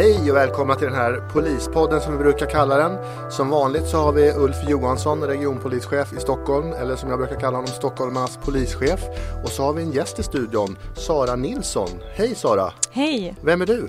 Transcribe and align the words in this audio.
Hej 0.00 0.30
och 0.30 0.36
välkomna 0.36 0.74
till 0.74 0.86
den 0.86 0.96
här 0.96 1.28
polispodden 1.32 2.00
som 2.00 2.12
vi 2.12 2.18
brukar 2.18 2.46
kalla 2.46 2.76
den. 2.76 2.98
Som 3.30 3.50
vanligt 3.50 3.86
så 3.86 3.96
har 3.96 4.12
vi 4.12 4.32
Ulf 4.32 4.68
Johansson, 4.68 5.22
regionpolischef 5.22 6.12
i 6.12 6.20
Stockholm, 6.20 6.72
eller 6.72 6.96
som 6.96 7.10
jag 7.10 7.18
brukar 7.18 7.40
kalla 7.40 7.56
honom, 7.56 7.66
Stockholmarnas 7.66 8.36
polischef. 8.36 9.00
Och 9.44 9.48
så 9.48 9.62
har 9.62 9.72
vi 9.72 9.82
en 9.82 9.92
gäst 9.92 10.18
i 10.18 10.22
studion, 10.22 10.78
Sara 10.96 11.36
Nilsson. 11.36 11.88
Hej 12.14 12.34
Sara! 12.34 12.72
Hej! 12.92 13.34
Vem 13.44 13.62
är 13.62 13.66
du? 13.66 13.88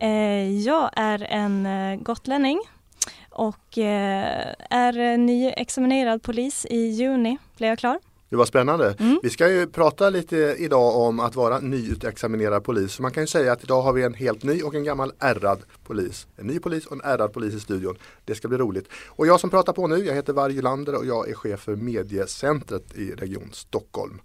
Eh, 0.00 0.58
jag 0.58 0.90
är 0.96 1.26
en 1.30 1.66
eh, 1.66 1.96
gotlänning 1.96 2.60
och 3.30 3.78
eh, 3.78 4.54
är 4.70 5.16
nyexaminerad 5.16 6.22
polis 6.22 6.66
i 6.70 6.86
juni, 6.86 7.38
blev 7.56 7.68
jag 7.68 7.78
klar. 7.78 7.98
Det 8.30 8.36
var 8.36 8.46
spännande. 8.46 8.96
Mm. 8.98 9.20
Vi 9.22 9.30
ska 9.30 9.50
ju 9.50 9.66
prata 9.66 10.10
lite 10.10 10.36
idag 10.58 10.96
om 10.96 11.20
att 11.20 11.36
vara 11.36 11.58
nyutexaminerad 11.58 12.64
polis. 12.64 12.92
Så 12.92 13.02
man 13.02 13.12
kan 13.12 13.22
ju 13.22 13.26
säga 13.26 13.52
att 13.52 13.64
idag 13.64 13.82
har 13.82 13.92
vi 13.92 14.02
en 14.02 14.14
helt 14.14 14.42
ny 14.42 14.62
och 14.62 14.74
en 14.74 14.84
gammal 14.84 15.12
ärrad 15.18 15.62
polis. 15.84 16.26
En 16.36 16.46
ny 16.46 16.58
polis 16.58 16.86
och 16.86 16.92
en 16.92 17.00
ärrad 17.00 17.32
polis 17.32 17.54
i 17.54 17.60
studion. 17.60 17.96
Det 18.24 18.34
ska 18.34 18.48
bli 18.48 18.58
roligt. 18.58 18.88
Och 19.06 19.26
jag 19.26 19.40
som 19.40 19.50
pratar 19.50 19.72
på 19.72 19.86
nu, 19.86 20.04
jag 20.04 20.14
heter 20.14 20.32
Varje 20.32 20.62
Lander 20.62 20.94
och 20.94 21.06
jag 21.06 21.28
är 21.28 21.34
chef 21.34 21.60
för 21.60 21.76
mediecentret 21.76 22.94
i 22.94 23.10
Region 23.10 23.50
Stockholm. 23.52 24.20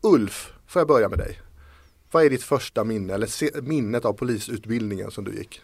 Ulf, 0.00 0.52
får 0.66 0.80
jag 0.80 0.88
börja 0.88 1.08
med 1.08 1.18
dig? 1.18 1.40
Vad 2.10 2.24
är 2.24 2.30
ditt 2.30 2.42
första 2.42 2.84
minne 2.84 3.14
eller 3.14 3.60
minnet 3.62 4.04
av 4.04 4.12
polisutbildningen 4.12 5.10
som 5.10 5.24
du 5.24 5.34
gick? 5.34 5.62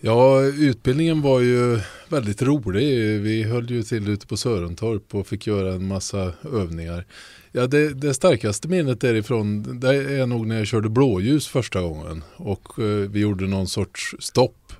Ja, 0.00 0.42
utbildningen 0.42 1.22
var 1.22 1.40
ju 1.40 1.80
väldigt 2.08 2.42
rolig. 2.42 3.20
Vi 3.20 3.42
höll 3.42 3.70
ju 3.70 3.82
till 3.82 4.08
ute 4.08 4.26
på 4.26 4.36
Sörentorp 4.36 5.14
och 5.14 5.26
fick 5.26 5.46
göra 5.46 5.72
en 5.72 5.86
massa 5.86 6.32
övningar. 6.52 7.06
Ja, 7.52 7.66
det, 7.66 7.94
det 7.94 8.14
starkaste 8.14 8.68
minnet 8.68 9.00
därifrån 9.00 9.80
det 9.80 9.94
är 9.94 10.26
nog 10.26 10.46
när 10.46 10.58
jag 10.58 10.66
körde 10.66 10.88
blåljus 10.88 11.48
första 11.48 11.80
gången 11.80 12.24
och 12.36 12.78
eh, 12.78 12.84
vi 12.84 13.20
gjorde 13.20 13.46
någon 13.46 13.68
sorts 13.68 14.14
stopp. 14.18 14.72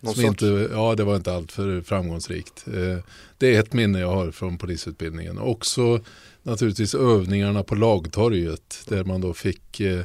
Någon 0.00 0.14
som 0.14 0.22
sorts? 0.22 0.42
Inte, 0.42 0.68
ja, 0.72 0.94
det 0.94 1.04
var 1.04 1.16
inte 1.16 1.34
alltför 1.34 1.80
framgångsrikt. 1.80 2.64
Eh, 2.66 3.04
det 3.38 3.56
är 3.56 3.60
ett 3.60 3.72
minne 3.72 4.00
jag 4.00 4.14
har 4.14 4.30
från 4.30 4.58
polisutbildningen. 4.58 5.38
Också 5.38 6.00
naturligtvis 6.42 6.94
övningarna 6.94 7.62
på 7.62 7.74
Lagtorget 7.74 8.84
där 8.88 9.04
man 9.04 9.20
då 9.20 9.34
fick 9.34 9.80
eh, 9.80 10.00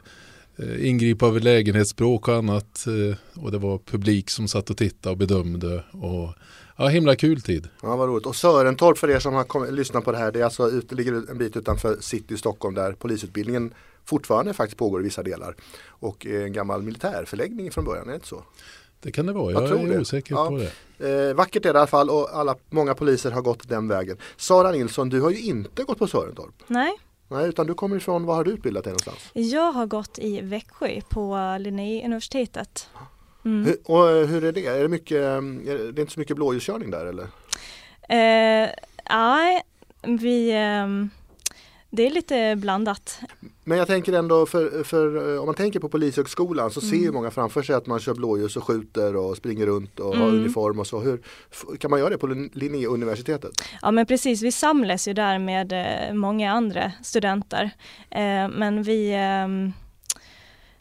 ingripa 0.80 1.30
vid 1.30 1.44
lägenhetsbråk 1.44 2.28
och 2.28 2.36
annat. 2.36 2.88
Eh, 2.88 3.42
och 3.44 3.52
det 3.52 3.58
var 3.58 3.78
publik 3.78 4.30
som 4.30 4.48
satt 4.48 4.70
och 4.70 4.78
tittade 4.78 5.12
och 5.12 5.18
bedömde. 5.18 5.84
Och, 5.92 6.34
ja, 6.78 6.88
himla 6.88 7.16
kul 7.16 7.42
tid. 7.42 7.68
Ja, 7.82 7.96
vad 7.96 8.10
roligt. 8.10 8.26
Och 8.26 8.36
Sörentorp 8.36 8.98
för 8.98 9.10
er 9.10 9.20
som 9.20 9.34
har 9.34 9.72
lyssnat 9.72 10.04
på 10.04 10.12
det 10.12 10.18
här, 10.18 10.32
det 10.32 10.40
är 10.40 10.44
alltså 10.44 10.70
ut, 10.70 10.92
ligger 10.92 11.14
en 11.32 11.38
bit 11.38 11.58
utanför 11.58 11.98
city 12.00 12.34
i 12.34 12.38
Stockholm 12.38 12.76
där 12.76 12.94
polisutbildningen 12.94 13.74
fortfarande 14.06 14.54
faktiskt 14.54 14.78
pågår 14.78 15.02
i 15.02 15.04
vissa 15.04 15.24
delar. 15.24 15.56
Och 15.88 16.26
en 16.26 16.54
gammal 16.54 16.82
militärförläggning 16.82 17.72
från 17.72 17.86
början, 17.86 18.06
är 18.06 18.10
det 18.10 18.16
inte 18.16 18.28
så? 18.28 18.44
Det 19.02 19.12
kan 19.12 19.26
det 19.26 19.34
vara, 19.34 19.52
jag, 19.52 19.64
jag 19.64 19.84
är 19.84 19.88
det. 19.88 20.00
osäker 20.00 20.36
ja. 20.36 20.48
på 20.48 20.58
det. 20.58 21.28
Eh, 21.30 21.34
vackert 21.34 21.66
är 21.66 21.74
det 21.74 21.78
i 21.78 21.80
alla 21.80 21.88
fall 21.88 22.10
och 22.10 22.30
alla, 22.34 22.56
många 22.70 22.94
poliser 22.94 23.32
har 23.32 23.42
gått 23.42 23.70
den 23.70 23.88
vägen. 23.88 24.18
Sara 24.38 24.72
Nilsson, 24.72 25.10
du 25.10 25.22
har 25.22 25.32
ju 25.32 25.40
inte 25.40 25.84
gått 25.84 26.00
på 26.00 26.08
Sörentorp. 26.08 26.54
Nej. 26.68 26.98
Nej, 27.32 27.50
utan 27.50 27.68
du 27.68 27.74
kommer 27.74 27.98
ifrån, 27.98 28.26
var 28.26 28.36
har 28.36 28.44
du 28.44 28.52
utbildat 28.52 28.84
dig 28.84 28.92
någonstans? 28.92 29.30
Jag 29.34 29.72
har 29.72 29.86
gått 29.86 30.20
i 30.20 30.42
Växjö 30.42 31.02
på 31.10 31.58
Linnéuniversitetet. 31.60 32.90
Mm. 33.46 33.66
Hur, 33.66 33.78
och 33.84 34.10
eh, 34.10 34.28
hur 34.28 34.44
är 34.44 34.52
det? 34.52 34.66
Är 34.66 34.82
det, 34.82 34.88
mycket, 34.88 35.18
är 35.18 35.92
det 35.92 36.02
inte 36.02 36.14
så 36.14 36.20
mycket 36.20 36.36
blåljuskörning 36.36 36.92
där 36.92 37.06
eller? 37.06 37.24
Eh, 38.10 38.70
nej, 39.10 39.62
vi 40.02 40.52
eh, 40.52 40.88
det 41.92 42.08
är 42.08 42.10
lite 42.12 42.56
blandat. 42.56 43.20
Men 43.64 43.78
jag 43.78 43.88
tänker 43.88 44.14
ändå 44.14 44.46
för, 44.46 44.84
för 44.84 45.40
om 45.40 45.46
man 45.46 45.56
tänker 45.56 45.80
på 45.80 45.90
Polishögskolan 45.90 46.72
så 46.72 46.80
mm. 46.80 46.90
ser 46.90 46.98
ju 46.98 47.12
många 47.12 47.32
framför 47.32 47.62
sig 47.62 47.76
att 47.76 47.88
man 47.88 48.00
kör 48.00 48.14
blåljus 48.14 48.58
och 48.58 48.64
skjuter 48.64 49.16
och 49.16 49.38
springer 49.38 49.66
runt 49.66 50.00
och 50.00 50.16
mm. 50.16 50.22
har 50.22 50.38
uniform 50.38 50.80
och 50.80 50.88
så. 50.88 51.00
Hur, 51.00 51.22
kan 51.78 51.92
man 51.92 52.00
göra 52.00 52.10
det 52.10 52.18
på 52.18 52.28
Linnéuniversitetet? 52.28 53.52
Ja 53.82 53.92
men 53.92 54.06
precis, 54.06 54.42
vi 54.42 54.52
samlas 54.52 55.08
ju 55.08 55.14
där 55.14 55.40
med 55.40 55.74
eh, 55.74 56.14
många 56.14 56.52
andra 56.52 56.92
studenter. 57.04 57.70
Eh, 58.10 58.50
men 58.50 58.84
vi 58.84 59.14
ehm, 59.14 59.74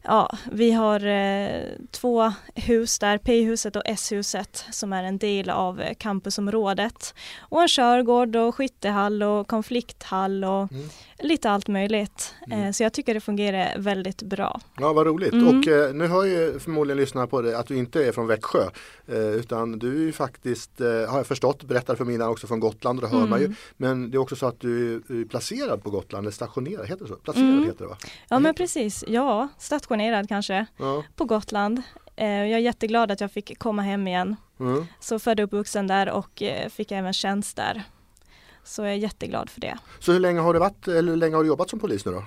Ja, 0.03 0.37
vi 0.51 0.73
har 0.73 1.07
eh, 1.07 1.63
två 1.91 2.33
hus 2.55 2.99
där, 2.99 3.19
P-huset 3.19 3.77
och 3.77 3.83
S-huset 3.85 4.65
som 4.71 4.93
är 4.93 5.05
en 5.05 5.19
del 5.19 5.51
av 5.51 5.81
eh, 5.81 5.95
campusområdet. 5.95 7.15
Och 7.39 7.63
en 7.63 7.69
körgård 7.69 8.37
och 8.37 8.55
skyttehall 8.55 9.23
och 9.23 9.49
konflikthall 9.49 10.45
och 10.45 10.73
mm 10.73 10.89
lite 11.23 11.51
allt 11.51 11.69
möjligt. 11.69 12.35
Mm. 12.47 12.61
Eh, 12.61 12.73
så 12.73 12.83
jag 12.83 12.93
tycker 12.93 13.15
det 13.15 13.21
fungerar 13.21 13.79
väldigt 13.79 14.23
bra. 14.23 14.61
Ja, 14.81 14.93
vad 14.93 15.07
roligt. 15.07 15.33
Mm. 15.33 15.59
Och 15.59 15.69
eh, 15.69 15.95
nu 15.95 16.07
hör 16.07 16.25
ju 16.25 16.59
förmodligen 16.59 16.97
lyssnarna 16.97 17.27
på 17.27 17.43
det 17.43 17.59
att 17.59 17.67
du 17.67 17.77
inte 17.77 18.07
är 18.07 18.13
från 18.13 18.27
Växjö. 18.27 18.63
Eh, 19.07 19.19
utan 19.19 19.79
du 19.79 19.97
är 19.97 20.01
ju 20.01 20.13
faktiskt, 20.13 20.71
har 21.09 21.17
jag 21.17 21.27
förstått, 21.27 21.65
berättar 21.65 21.95
för 21.95 22.05
mina 22.05 22.29
också 22.29 22.47
från 22.47 22.61
Gotland 22.61 22.99
och 22.99 23.11
det 23.11 23.17
hör 23.17 23.27
man 23.27 23.39
ju. 23.39 23.45
Mm. 23.45 23.57
Men 23.77 24.11
det 24.11 24.17
är 24.17 24.19
också 24.19 24.37
så 24.37 24.47
att 24.47 24.61
du 24.61 24.95
är 24.95 25.25
placerad 25.25 25.83
på 25.83 25.91
Gotland, 25.91 26.25
eller 26.25 26.33
stationerad, 26.33 26.87
heter 26.87 27.05
det 27.05 27.09
så? 27.09 27.17
Placerad 27.17 27.51
mm. 27.51 27.65
heter 27.65 27.85
det 27.85 27.89
va? 27.89 27.97
Ja, 28.29 28.39
men 28.39 28.55
precis. 28.55 29.05
Ja, 29.09 29.49
stationerad 29.59 30.29
kanske 30.29 30.67
ja. 30.77 31.05
på 31.17 31.25
Gotland. 31.25 31.83
Jag 32.17 32.29
är 32.29 32.59
jätteglad 32.59 33.11
att 33.11 33.21
jag 33.21 33.33
fick 33.33 33.59
komma 33.59 33.83
hem 33.83 34.09
igen. 34.09 34.37
Mm. 34.61 34.87
Så 35.01 35.19
född 35.19 35.41
och 35.41 35.45
uppvuxen 35.45 35.87
där 35.87 36.11
och 36.11 36.43
fick 36.71 36.93
även 36.93 37.13
tjänst 37.13 37.57
där. 37.57 37.85
Så 38.71 38.83
jag 38.83 38.91
är 38.91 38.95
jätteglad 38.95 39.51
för 39.51 39.61
det. 39.61 39.79
Så 39.99 40.13
hur 40.13 40.21
länge 40.21 40.41
har 40.41 40.55
du 40.55 40.61
varit 40.61 40.89
eller 40.89 41.13
hur 41.13 41.17
länge 41.17 41.37
har 41.37 41.43
du 41.43 41.49
jobbat 41.49 41.71
som 41.71 41.79
polis 41.79 42.07
nu 42.07 42.13
då? 42.13 42.25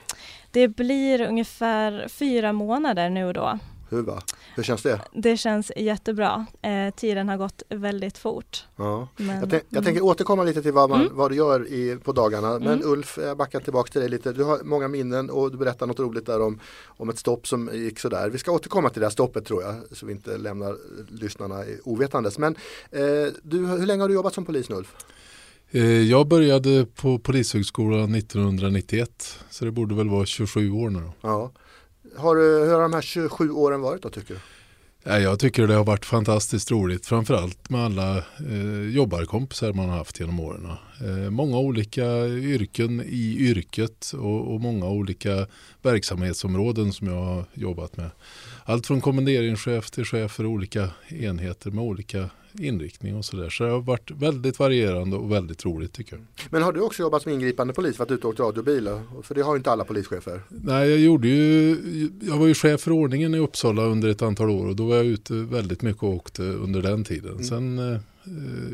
Det 0.51 0.67
blir 0.67 1.21
ungefär 1.21 2.07
fyra 2.07 2.53
månader 2.53 3.09
nu 3.09 3.33
då. 3.33 3.59
Hur? 3.89 4.13
Hur 4.55 4.63
känns 4.63 4.81
det? 4.81 5.01
Det 5.13 5.37
känns 5.37 5.71
jättebra. 5.75 6.45
Eh, 6.61 6.93
tiden 6.93 7.29
har 7.29 7.37
gått 7.37 7.63
väldigt 7.69 8.17
fort. 8.17 8.65
Ja. 8.75 9.07
Men, 9.17 9.39
jag, 9.39 9.49
tänk, 9.49 9.63
jag 9.69 9.77
mm. 9.77 9.83
tänker 9.83 10.03
återkomma 10.03 10.43
lite 10.43 10.61
till 10.61 10.71
vad, 10.71 10.89
man, 10.89 11.01
mm. 11.01 11.15
vad 11.15 11.31
du 11.31 11.35
gör 11.35 11.67
i, 11.67 11.97
på 12.03 12.11
dagarna. 12.11 12.59
Men 12.59 12.73
mm. 12.73 12.89
Ulf, 12.89 13.19
jag 13.21 13.37
backar 13.37 13.59
tillbaka 13.59 13.91
till 13.91 14.01
dig 14.01 14.09
lite. 14.09 14.33
Du 14.33 14.43
har 14.43 14.59
många 14.63 14.87
minnen 14.87 15.29
och 15.29 15.51
du 15.51 15.57
berättar 15.57 15.87
något 15.87 15.99
roligt 15.99 16.25
där 16.25 16.41
om, 16.41 16.59
om 16.85 17.09
ett 17.09 17.19
stopp 17.19 17.47
som 17.47 17.69
gick 17.73 17.99
sådär. 17.99 18.29
Vi 18.29 18.37
ska 18.37 18.51
återkomma 18.51 18.89
till 18.89 18.99
det 18.99 19.05
här 19.05 19.11
stoppet 19.11 19.45
tror 19.45 19.63
jag. 19.63 19.75
Så 19.91 20.05
vi 20.05 20.11
inte 20.11 20.37
lämnar 20.37 20.77
lyssnarna 21.09 21.63
ovetandes. 21.83 22.37
Men 22.37 22.55
eh, 22.91 23.01
du, 23.43 23.67
hur 23.67 23.85
länge 23.85 24.01
har 24.03 24.07
du 24.07 24.13
jobbat 24.13 24.33
som 24.33 24.45
polis 24.45 24.69
nu 24.69 24.75
Ulf? 24.75 24.95
Eh, 25.75 26.01
jag 26.01 26.27
började 26.27 26.85
på 26.85 27.19
Polishögskolan 27.19 28.15
1991 28.15 29.39
så 29.49 29.65
det 29.65 29.71
borde 29.71 29.95
väl 29.95 30.09
vara 30.09 30.25
27 30.25 30.71
år 30.71 30.89
nu. 30.89 30.99
Då. 30.99 31.13
Ja. 31.21 31.51
Har, 32.17 32.35
hur 32.35 32.73
har 32.73 32.81
de 32.81 32.93
här 32.93 33.01
27 33.01 33.51
åren 33.51 33.81
varit 33.81 34.01
då 34.01 34.09
tycker 34.09 34.33
du? 34.33 34.39
Ja, 35.03 35.19
jag 35.19 35.39
tycker 35.39 35.67
det 35.67 35.73
har 35.73 35.83
varit 35.83 36.05
fantastiskt 36.05 36.71
roligt, 36.71 37.05
framförallt 37.05 37.69
med 37.69 37.85
alla 37.85 38.17
eh, 38.17 38.89
jobbarkompisar 38.89 39.73
man 39.73 39.89
har 39.89 39.97
haft 39.97 40.19
genom 40.19 40.39
åren. 40.39 40.69
Eh, 41.01 41.29
många 41.29 41.57
olika 41.57 42.27
yrken 42.27 43.01
i 43.01 43.37
yrket 43.39 44.11
och, 44.13 44.53
och, 44.53 44.61
många 44.61 44.89
olika 44.89 45.47
verksamhetsområden 45.81 46.93
som 46.93 47.07
jag 47.07 47.23
har 47.23 47.45
jobbat 47.53 47.97
med. 47.97 48.09
Allt 48.65 48.87
från 48.87 49.01
kommenderingschef 49.01 49.91
till 49.91 50.05
chef 50.05 50.31
för 50.31 50.45
olika 50.45 50.89
enheter 51.09 51.71
med 51.71 51.83
olika 51.83 52.29
inriktning 52.59 53.15
och 53.15 53.25
sådär. 53.25 53.49
Så 53.49 53.63
det 53.63 53.69
har 53.69 53.81
varit 53.81 54.11
väldigt 54.11 54.59
varierande 54.59 55.15
och 55.15 55.31
väldigt 55.31 55.65
roligt 55.65 55.93
tycker 55.93 56.15
jag. 56.15 56.25
Men 56.49 56.63
har 56.63 56.73
du 56.73 56.81
också 56.81 57.01
jobbat 57.01 57.21
som 57.21 57.31
ingripande 57.31 57.73
polis, 57.73 57.99
varit 57.99 58.11
ute 58.11 58.27
och 58.27 58.33
åkt 58.33 58.39
radiobil? 58.39 58.89
För 59.23 59.35
det 59.35 59.41
har 59.41 59.55
inte 59.55 59.71
alla 59.71 59.83
polischefer. 59.83 60.41
Nej, 60.49 60.89
jag 60.89 60.99
gjorde 60.99 61.27
ju, 61.27 61.77
jag 62.21 62.37
var 62.37 62.47
ju 62.47 62.53
chef 62.53 62.81
för 62.81 62.91
ordningen 62.91 63.35
i 63.35 63.37
Uppsala 63.37 63.83
under 63.83 64.09
ett 64.09 64.21
antal 64.21 64.49
år 64.49 64.67
och 64.67 64.75
då 64.75 64.85
var 64.85 64.95
jag 64.95 65.05
ute 65.05 65.33
väldigt 65.33 65.81
mycket 65.81 66.03
och 66.03 66.09
åkte 66.09 66.43
under 66.43 66.81
den 66.81 67.03
tiden. 67.03 67.31
Mm. 67.31 67.43
Sen 67.43 67.93
eh, 67.93 67.99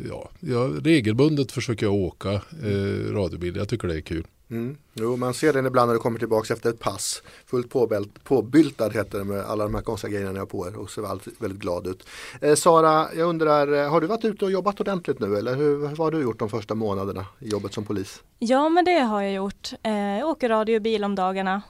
ja, 0.10 0.30
jag, 0.40 0.88
regelbundet 0.88 1.52
försöker 1.52 1.86
jag 1.86 1.96
åka 1.96 2.32
eh, 2.34 3.14
radiobil, 3.14 3.56
jag 3.56 3.70
tycker 3.70 3.88
det 3.88 3.96
är 3.96 4.02
kul. 4.02 4.28
Mm. 4.52 4.78
Jo, 4.94 5.16
man 5.16 5.34
ser 5.34 5.54
den 5.54 5.66
ibland 5.66 5.88
när 5.88 5.94
du 5.94 6.00
kommer 6.00 6.20
tillbaka 6.20 6.54
efter 6.54 6.70
ett 6.70 6.80
pass. 6.80 7.24
Fullt 7.46 7.70
påbält, 7.70 8.24
påbyltad 8.24 8.90
heter 8.90 9.18
det 9.18 9.24
med 9.24 9.40
alla 9.40 9.64
de 9.64 9.76
här 9.76 9.82
konstiga 9.82 10.12
grejerna 10.12 10.32
ni 10.32 10.40
har 10.40 10.46
på 10.46 10.68
er 10.68 10.76
och 10.76 10.90
ser 10.90 11.02
väldigt, 11.02 11.42
väldigt 11.42 11.60
glad 11.60 11.88
ut. 11.88 12.08
Eh, 12.42 12.56
Sara, 12.56 13.08
jag 13.14 13.30
undrar, 13.30 13.84
eh, 13.84 13.92
har 13.92 14.02
du 14.02 14.08
varit 14.08 14.26
ute 14.26 14.46
och 14.46 14.52
jobbat 14.52 14.80
ordentligt 14.80 15.20
nu 15.20 15.38
eller 15.38 15.56
hur, 15.56 15.78
vad 15.78 15.98
har 15.98 16.12
du 16.12 16.22
gjort 16.22 16.40
de 16.40 16.50
första 16.50 16.76
månaderna 16.76 17.26
i 17.40 17.50
jobbet 17.50 17.74
som 17.74 17.86
polis? 17.86 18.24
Ja, 18.40 18.70
men 18.70 18.86
det 18.86 19.00
har 19.00 19.22
jag 19.22 19.34
gjort. 19.34 19.74
Eh, 19.84 19.94
jag 19.94 20.30
åker 20.30 20.50
radio 20.50 20.76
och 20.76 20.82
bil 20.82 21.04
om 21.04 21.16
dagarna. 21.16 21.62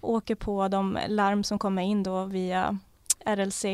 Åker 0.00 0.34
på 0.34 0.68
de 0.68 0.98
larm 1.08 1.44
som 1.44 1.58
kommer 1.58 1.82
in 1.82 2.02
då 2.02 2.24
via 2.24 2.78
RLC 3.24 3.64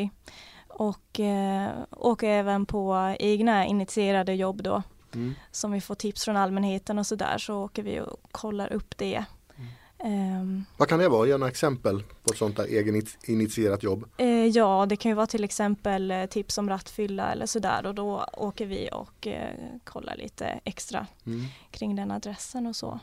och 0.73 1.19
eh, 1.19 1.71
åker 1.91 2.29
även 2.29 2.65
på 2.65 3.15
egna 3.19 3.65
initierade 3.65 4.33
jobb 4.33 4.63
då 4.63 4.83
mm. 5.13 5.33
som 5.51 5.71
vi 5.71 5.81
får 5.81 5.95
tips 5.95 6.25
från 6.25 6.37
allmänheten 6.37 6.99
och 6.99 7.07
sådär 7.07 7.37
så 7.37 7.63
åker 7.63 7.83
vi 7.83 7.99
och 7.99 8.31
kollar 8.31 8.73
upp 8.73 8.97
det. 8.97 9.25
Mm. 9.99 10.41
Um, 10.41 10.65
Vad 10.77 10.87
kan 10.87 10.99
det 10.99 11.09
vara? 11.09 11.27
Ge 11.27 11.37
några 11.37 11.51
exempel 11.51 12.03
på 12.23 12.31
ett 12.31 12.37
sånt 12.37 12.57
där 12.57 12.65
egeninitierat 12.65 13.83
jobb. 13.83 14.05
Uh, 14.21 14.47
ja, 14.47 14.85
det 14.85 14.95
kan 14.95 15.11
ju 15.11 15.15
vara 15.15 15.27
till 15.27 15.43
exempel 15.43 16.11
uh, 16.11 16.25
tips 16.25 16.57
om 16.57 16.69
rattfylla 16.69 17.31
eller 17.31 17.45
sådär 17.45 17.85
och 17.85 17.95
då 17.95 18.25
åker 18.33 18.65
vi 18.65 18.89
och 18.91 19.27
uh, 19.27 19.33
kollar 19.83 20.15
lite 20.15 20.59
extra 20.63 21.07
mm. 21.25 21.45
kring 21.71 21.95
den 21.95 22.11
adressen 22.11 22.67
och 22.67 22.75
så. 22.75 22.99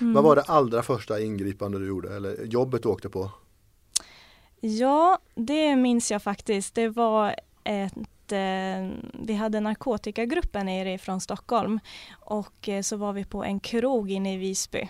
Mm. 0.00 0.14
Vad 0.14 0.24
var 0.24 0.36
det 0.36 0.42
allra 0.42 0.82
första 0.82 1.20
ingripande 1.20 1.78
du 1.78 1.86
gjorde 1.86 2.16
eller 2.16 2.44
jobbet 2.44 2.82
du 2.82 2.88
åkte 2.88 3.08
på? 3.08 3.30
Ja, 4.66 5.18
det 5.34 5.76
minns 5.76 6.10
jag 6.10 6.22
faktiskt. 6.22 6.74
Det 6.74 6.88
var 6.88 7.34
ett 7.64 8.32
eh, 8.32 8.88
vi 9.12 9.34
hade 9.34 9.60
narkotikagruppen 9.60 10.66
nere 10.66 10.98
från 10.98 11.20
Stockholm 11.20 11.80
och 12.20 12.68
eh, 12.68 12.82
så 12.82 12.96
var 12.96 13.12
vi 13.12 13.24
på 13.24 13.44
en 13.44 13.60
krog 13.60 14.10
inne 14.10 14.34
i 14.34 14.36
Visby. 14.36 14.88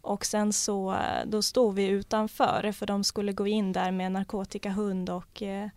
Och 0.00 0.26
sen 0.26 0.52
så 0.52 0.92
eh, 0.92 1.26
då 1.26 1.42
stod 1.42 1.74
vi 1.74 1.86
utanför 1.86 2.72
för 2.72 2.86
de 2.86 3.04
skulle 3.04 3.32
gå 3.32 3.46
in 3.46 3.72
där 3.72 3.90
med 3.90 4.12
narkotikahund 4.12 5.10
och 5.10 5.42
eh, 5.42 5.68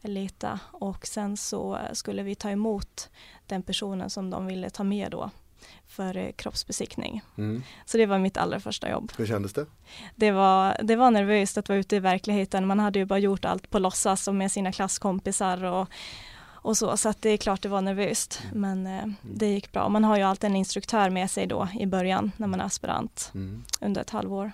leta 0.00 0.60
och 0.72 1.06
sen 1.06 1.36
så 1.36 1.76
eh, 1.76 1.92
skulle 1.92 2.22
vi 2.22 2.34
ta 2.34 2.50
emot 2.50 3.10
den 3.46 3.62
personen 3.62 4.10
som 4.10 4.30
de 4.30 4.46
ville 4.46 4.70
ta 4.70 4.84
med 4.84 5.10
då 5.10 5.30
för 5.92 6.16
eh, 6.16 6.32
kroppsbesiktning. 6.32 7.22
Mm. 7.38 7.62
Så 7.84 7.98
det 7.98 8.06
var 8.06 8.18
mitt 8.18 8.36
allra 8.36 8.60
första 8.60 8.90
jobb. 8.90 9.12
Hur 9.16 9.26
kändes 9.26 9.52
det? 9.52 9.66
Det 10.16 10.30
var, 10.30 10.76
det 10.82 10.96
var 10.96 11.10
nervöst 11.10 11.58
att 11.58 11.68
vara 11.68 11.78
ute 11.78 11.96
i 11.96 11.98
verkligheten. 11.98 12.66
Man 12.66 12.78
hade 12.78 12.98
ju 12.98 13.04
bara 13.04 13.18
gjort 13.18 13.44
allt 13.44 13.70
på 13.70 13.78
låtsas 13.78 14.28
och 14.28 14.34
med 14.34 14.52
sina 14.52 14.72
klasskompisar 14.72 15.64
och, 15.64 15.88
och 16.62 16.76
så. 16.76 16.96
Så 16.96 17.08
att 17.08 17.22
det 17.22 17.30
är 17.30 17.36
klart 17.36 17.62
det 17.62 17.68
var 17.68 17.80
nervöst. 17.80 18.42
Mm. 18.52 18.60
Men 18.60 18.86
eh, 18.86 19.02
mm. 19.02 19.14
det 19.22 19.46
gick 19.46 19.72
bra. 19.72 19.88
Man 19.88 20.04
har 20.04 20.16
ju 20.16 20.22
alltid 20.22 20.50
en 20.50 20.56
instruktör 20.56 21.10
med 21.10 21.30
sig 21.30 21.46
då 21.46 21.68
i 21.80 21.86
början 21.86 22.32
när 22.36 22.46
man 22.46 22.60
är 22.60 22.64
aspirant 22.64 23.30
mm. 23.34 23.64
under 23.80 24.00
ett 24.00 24.10
halvår. 24.10 24.52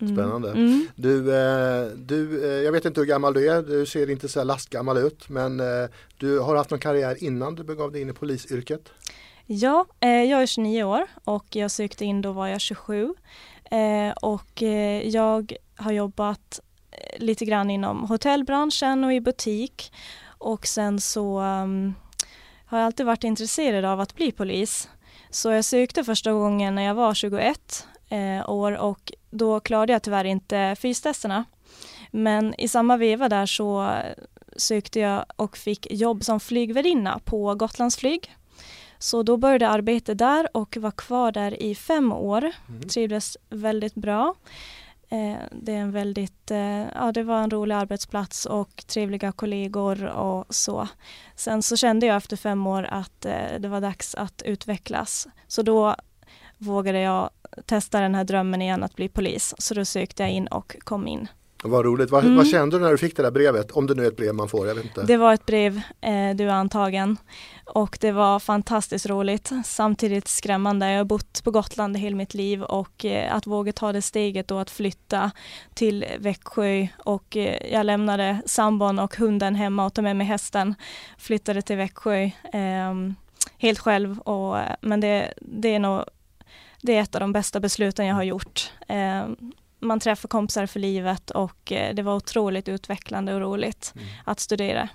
Mm. 0.00 0.16
Spännande. 0.16 0.50
Mm. 0.50 0.86
Du, 0.96 1.36
eh, 1.36 1.86
du, 1.96 2.44
eh, 2.44 2.64
jag 2.64 2.72
vet 2.72 2.84
inte 2.84 3.00
hur 3.00 3.06
gammal 3.06 3.34
du 3.34 3.50
är, 3.50 3.62
du 3.62 3.86
ser 3.86 4.10
inte 4.10 4.28
så 4.28 4.44
lastgammal 4.44 4.96
ut 4.96 5.28
men 5.28 5.62
du 6.16 6.38
har 6.38 6.56
haft 6.56 6.70
någon 6.70 6.80
karriär 6.80 7.24
innan 7.24 7.54
du 7.54 7.64
begav 7.64 7.92
dig 7.92 8.02
in 8.02 8.10
i 8.10 8.12
polisyrket? 8.12 8.92
Ja, 9.48 9.86
eh, 10.00 10.22
jag 10.22 10.42
är 10.42 10.46
29 10.46 10.84
år 10.84 11.06
och 11.24 11.56
jag 11.56 11.70
sökte 11.70 12.04
in 12.04 12.22
då 12.22 12.32
var 12.32 12.46
jag 12.46 12.60
27 12.60 13.14
eh, 13.70 14.10
och 14.10 14.62
eh, 14.62 15.08
jag 15.08 15.52
har 15.76 15.92
jobbat 15.92 16.60
lite 17.18 17.44
grann 17.44 17.70
inom 17.70 18.04
hotellbranschen 18.04 19.04
och 19.04 19.12
i 19.12 19.20
butik 19.20 19.92
och 20.26 20.66
sen 20.66 21.00
så 21.00 21.40
um, 21.40 21.94
har 22.66 22.78
jag 22.78 22.86
alltid 22.86 23.06
varit 23.06 23.24
intresserad 23.24 23.84
av 23.84 24.00
att 24.00 24.14
bli 24.14 24.32
polis. 24.32 24.88
Så 25.30 25.50
jag 25.50 25.64
sökte 25.64 26.04
första 26.04 26.32
gången 26.32 26.74
när 26.74 26.82
jag 26.82 26.94
var 26.94 27.14
21 27.14 27.86
eh, 28.08 28.50
år 28.50 28.72
och 28.72 29.12
då 29.30 29.60
klarade 29.60 29.92
jag 29.92 30.02
tyvärr 30.02 30.24
inte 30.24 30.76
fystesterna. 30.78 31.44
Men 32.10 32.54
i 32.58 32.68
samma 32.68 32.96
veva 32.96 33.28
där 33.28 33.46
så 33.46 33.92
sökte 34.56 35.00
jag 35.00 35.24
och 35.36 35.56
fick 35.56 35.92
jobb 35.92 36.24
som 36.24 36.40
flygvärdinna 36.40 37.20
på 37.24 37.54
Gotlandsflyg. 37.54 38.36
Så 38.98 39.22
då 39.22 39.36
började 39.36 39.64
jag 39.64 39.74
arbeta 39.74 40.14
där 40.14 40.56
och 40.56 40.76
var 40.76 40.90
kvar 40.90 41.32
där 41.32 41.62
i 41.62 41.74
fem 41.74 42.12
år. 42.12 42.52
Mm. 42.68 42.88
Trivdes 42.88 43.36
väldigt 43.50 43.94
bra. 43.94 44.34
Eh, 45.08 45.36
det 45.52 45.72
är 45.72 45.78
en 45.78 45.92
väldigt, 45.92 46.50
eh, 46.50 46.82
ja 46.94 47.12
det 47.14 47.22
var 47.22 47.42
en 47.42 47.50
rolig 47.50 47.74
arbetsplats 47.74 48.46
och 48.46 48.84
trevliga 48.86 49.32
kollegor 49.32 50.04
och 50.06 50.54
så. 50.54 50.88
Sen 51.34 51.62
så 51.62 51.76
kände 51.76 52.06
jag 52.06 52.16
efter 52.16 52.36
fem 52.36 52.66
år 52.66 52.82
att 52.90 53.24
eh, 53.24 53.58
det 53.58 53.68
var 53.68 53.80
dags 53.80 54.14
att 54.14 54.42
utvecklas. 54.42 55.28
Så 55.46 55.62
då 55.62 55.96
vågade 56.58 57.00
jag 57.00 57.30
testa 57.66 58.00
den 58.00 58.14
här 58.14 58.24
drömmen 58.24 58.62
igen 58.62 58.82
att 58.82 58.96
bli 58.96 59.08
polis. 59.08 59.54
Så 59.58 59.74
då 59.74 59.84
sökte 59.84 60.22
jag 60.22 60.32
in 60.32 60.46
och 60.46 60.76
kom 60.80 61.06
in. 61.06 61.28
Vad 61.62 61.84
roligt. 61.84 62.10
Vad, 62.10 62.24
mm. 62.24 62.36
vad, 62.36 62.46
kände 62.46 62.78
du 62.78 62.82
när 62.82 62.90
du 62.90 62.98
fick 62.98 63.16
det 63.16 63.22
där 63.22 63.30
brevet? 63.30 63.70
Om 63.70 63.86
det 63.86 63.94
nu 63.94 64.04
är 64.04 64.08
ett 64.08 64.16
brev 64.16 64.34
man 64.34 64.48
får, 64.48 64.66
jag 64.66 64.74
vet 64.74 64.84
inte. 64.84 65.02
Det 65.02 65.16
var 65.16 65.34
ett 65.34 65.46
brev, 65.46 65.80
eh, 66.00 66.34
du 66.34 66.44
är 66.44 66.48
antagen. 66.48 67.16
Och 67.64 67.98
det 68.00 68.12
var 68.12 68.38
fantastiskt 68.38 69.06
roligt. 69.06 69.52
Samtidigt 69.64 70.28
skrämmande. 70.28 70.90
Jag 70.90 70.98
har 70.98 71.04
bott 71.04 71.44
på 71.44 71.50
Gotland 71.50 71.96
hela 71.96 72.16
mitt 72.16 72.34
liv 72.34 72.62
och 72.62 73.04
eh, 73.04 73.34
att 73.34 73.46
våga 73.46 73.72
ta 73.72 73.92
det 73.92 74.02
steget 74.02 74.50
och 74.50 74.60
att 74.60 74.70
flytta 74.70 75.30
till 75.74 76.04
Växjö 76.18 76.86
och 76.98 77.36
eh, 77.36 77.72
jag 77.72 77.86
lämnade 77.86 78.42
sambon 78.46 78.98
och 78.98 79.16
hunden 79.16 79.54
hemma 79.54 79.86
och 79.86 79.94
tog 79.94 80.04
med 80.04 80.16
mig 80.16 80.26
hästen. 80.26 80.74
Flyttade 81.18 81.62
till 81.62 81.76
Växjö 81.76 82.30
ehm, 82.52 83.14
helt 83.58 83.78
själv 83.78 84.18
och, 84.18 84.58
eh, 84.58 84.74
men 84.80 85.00
det, 85.00 85.34
det 85.40 85.74
är 85.74 85.78
nog 85.78 86.04
det 86.82 86.96
är 86.96 87.00
ett 87.00 87.14
av 87.14 87.20
de 87.20 87.32
bästa 87.32 87.60
besluten 87.60 88.06
jag 88.06 88.14
har 88.14 88.22
gjort. 88.22 88.72
Man 89.86 90.00
träffar 90.00 90.28
kompisar 90.28 90.66
för 90.66 90.80
livet 90.80 91.30
och 91.30 91.72
eh, 91.72 91.94
det 91.94 92.02
var 92.02 92.16
otroligt 92.16 92.68
utvecklande 92.68 93.34
och 93.34 93.40
roligt 93.40 93.92
mm. 93.94 94.06
att 94.24 94.40
studera. 94.40 94.88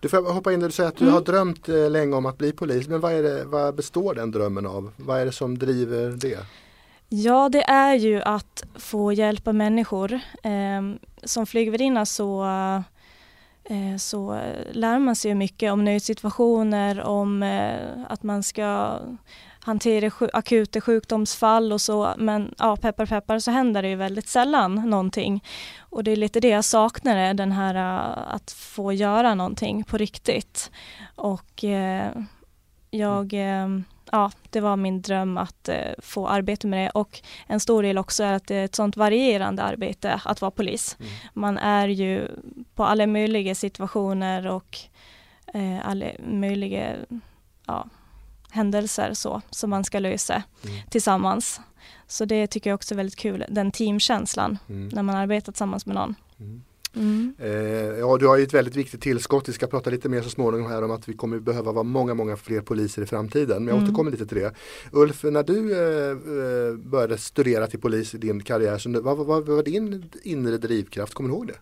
Du 0.00 0.08
får 0.08 0.32
hoppa 0.32 0.52
in 0.52 0.62
och 0.62 0.74
säga 0.74 0.88
att 0.88 0.96
du 0.96 1.04
mm. 1.04 1.14
har 1.14 1.20
drömt 1.20 1.68
eh, 1.68 1.90
länge 1.90 2.16
om 2.16 2.26
att 2.26 2.38
bli 2.38 2.52
polis. 2.52 2.88
Men 2.88 3.00
vad, 3.00 3.12
är 3.12 3.22
det, 3.22 3.44
vad 3.44 3.74
består 3.74 4.14
den 4.14 4.30
drömmen 4.30 4.66
av? 4.66 4.92
Vad 4.96 5.20
är 5.20 5.24
det 5.24 5.32
som 5.32 5.58
driver 5.58 6.10
det? 6.10 6.38
Ja, 7.08 7.48
det 7.48 7.62
är 7.62 7.94
ju 7.94 8.22
att 8.22 8.64
få 8.74 9.12
hjälpa 9.12 9.52
människor. 9.52 10.12
Eh, 10.42 10.82
som 11.24 11.46
flygvärdinna 11.46 12.06
så, 12.06 12.44
eh, 13.64 13.96
så 13.98 14.40
lär 14.72 14.98
man 14.98 15.16
sig 15.16 15.34
mycket 15.34 15.72
om 15.72 15.84
nödsituationer, 15.84 17.00
om 17.00 17.42
eh, 17.42 18.04
att 18.08 18.22
man 18.22 18.42
ska 18.42 18.98
hantera 19.68 20.10
akuta 20.32 20.80
sjukdomsfall 20.80 21.72
och 21.72 21.80
så 21.80 22.14
men 22.18 22.54
ja, 22.58 22.76
peppar 22.76 23.06
peppar 23.06 23.38
så 23.38 23.50
händer 23.50 23.82
det 23.82 23.88
ju 23.88 23.96
väldigt 23.96 24.28
sällan 24.28 24.74
någonting. 24.74 25.44
Och 25.80 26.04
det 26.04 26.10
är 26.10 26.16
lite 26.16 26.40
det 26.40 26.48
jag 26.48 26.64
saknar, 26.64 27.34
den 27.34 27.52
här 27.52 27.74
äh, 27.74 28.34
att 28.34 28.50
få 28.50 28.92
göra 28.92 29.34
någonting 29.34 29.84
på 29.84 29.96
riktigt. 29.96 30.70
Och 31.14 31.64
eh, 31.64 32.12
jag, 32.90 33.32
eh, 33.32 33.68
ja 34.12 34.30
det 34.50 34.60
var 34.60 34.76
min 34.76 35.02
dröm 35.02 35.38
att 35.38 35.68
eh, 35.68 35.92
få 35.98 36.28
arbeta 36.28 36.68
med 36.68 36.84
det 36.84 36.90
och 36.90 37.20
en 37.46 37.60
stor 37.60 37.82
del 37.82 37.98
också 37.98 38.24
är 38.24 38.32
att 38.32 38.46
det 38.46 38.56
är 38.56 38.64
ett 38.64 38.74
sånt 38.74 38.96
varierande 38.96 39.62
arbete 39.62 40.20
att 40.24 40.40
vara 40.40 40.50
polis. 40.50 40.96
Mm. 41.00 41.12
Man 41.32 41.58
är 41.58 41.88
ju 41.88 42.28
på 42.74 42.84
alla 42.84 43.06
möjliga 43.06 43.54
situationer 43.54 44.46
och 44.46 44.78
alla 45.82 46.06
möjliga 46.18 46.96
ja, 47.66 47.86
händelser 48.50 49.14
så, 49.14 49.42
som 49.50 49.70
man 49.70 49.84
ska 49.84 49.98
lösa 49.98 50.42
mm. 50.64 50.76
tillsammans. 50.90 51.60
Så 52.06 52.24
det 52.24 52.46
tycker 52.46 52.70
jag 52.70 52.74
också 52.74 52.94
är 52.94 52.96
väldigt 52.96 53.16
kul, 53.16 53.44
den 53.48 53.70
teamkänslan 53.70 54.58
mm. 54.68 54.88
när 54.88 55.02
man 55.02 55.16
arbetar 55.16 55.52
tillsammans 55.52 55.86
med 55.86 55.94
någon. 55.94 56.14
Mm. 56.40 56.62
Mm. 56.96 57.34
Eh, 57.38 57.98
ja, 57.98 58.16
du 58.18 58.26
har 58.26 58.36
ju 58.36 58.42
ett 58.42 58.54
väldigt 58.54 58.76
viktigt 58.76 59.00
tillskott. 59.00 59.48
Vi 59.48 59.52
ska 59.52 59.66
prata 59.66 59.90
lite 59.90 60.08
mer 60.08 60.22
så 60.22 60.30
småningom 60.30 60.70
här 60.70 60.84
om 60.84 60.90
att 60.90 61.08
vi 61.08 61.12
kommer 61.12 61.38
behöva 61.38 61.72
vara 61.72 61.82
många, 61.82 62.14
många 62.14 62.36
fler 62.36 62.60
poliser 62.60 63.02
i 63.02 63.06
framtiden. 63.06 63.64
Men 63.64 63.68
jag 63.68 63.76
mm. 63.76 63.84
återkommer 63.84 64.10
lite 64.10 64.26
till 64.26 64.38
det. 64.38 64.54
Ulf, 64.92 65.24
när 65.24 65.42
du 65.42 65.72
eh, 65.72 66.10
eh 66.10 66.76
började 66.76 67.18
studera 67.18 67.66
till 67.66 67.80
polis 67.80 68.14
i 68.14 68.18
din 68.18 68.42
karriär, 68.42 68.78
så, 68.78 69.00
vad, 69.00 69.16
vad, 69.16 69.26
vad 69.26 69.48
var 69.48 69.62
din 69.62 70.10
inre 70.22 70.58
drivkraft? 70.58 71.14
Kommer 71.14 71.28
du 71.28 71.34
ihåg 71.34 71.46
det? 71.46 71.56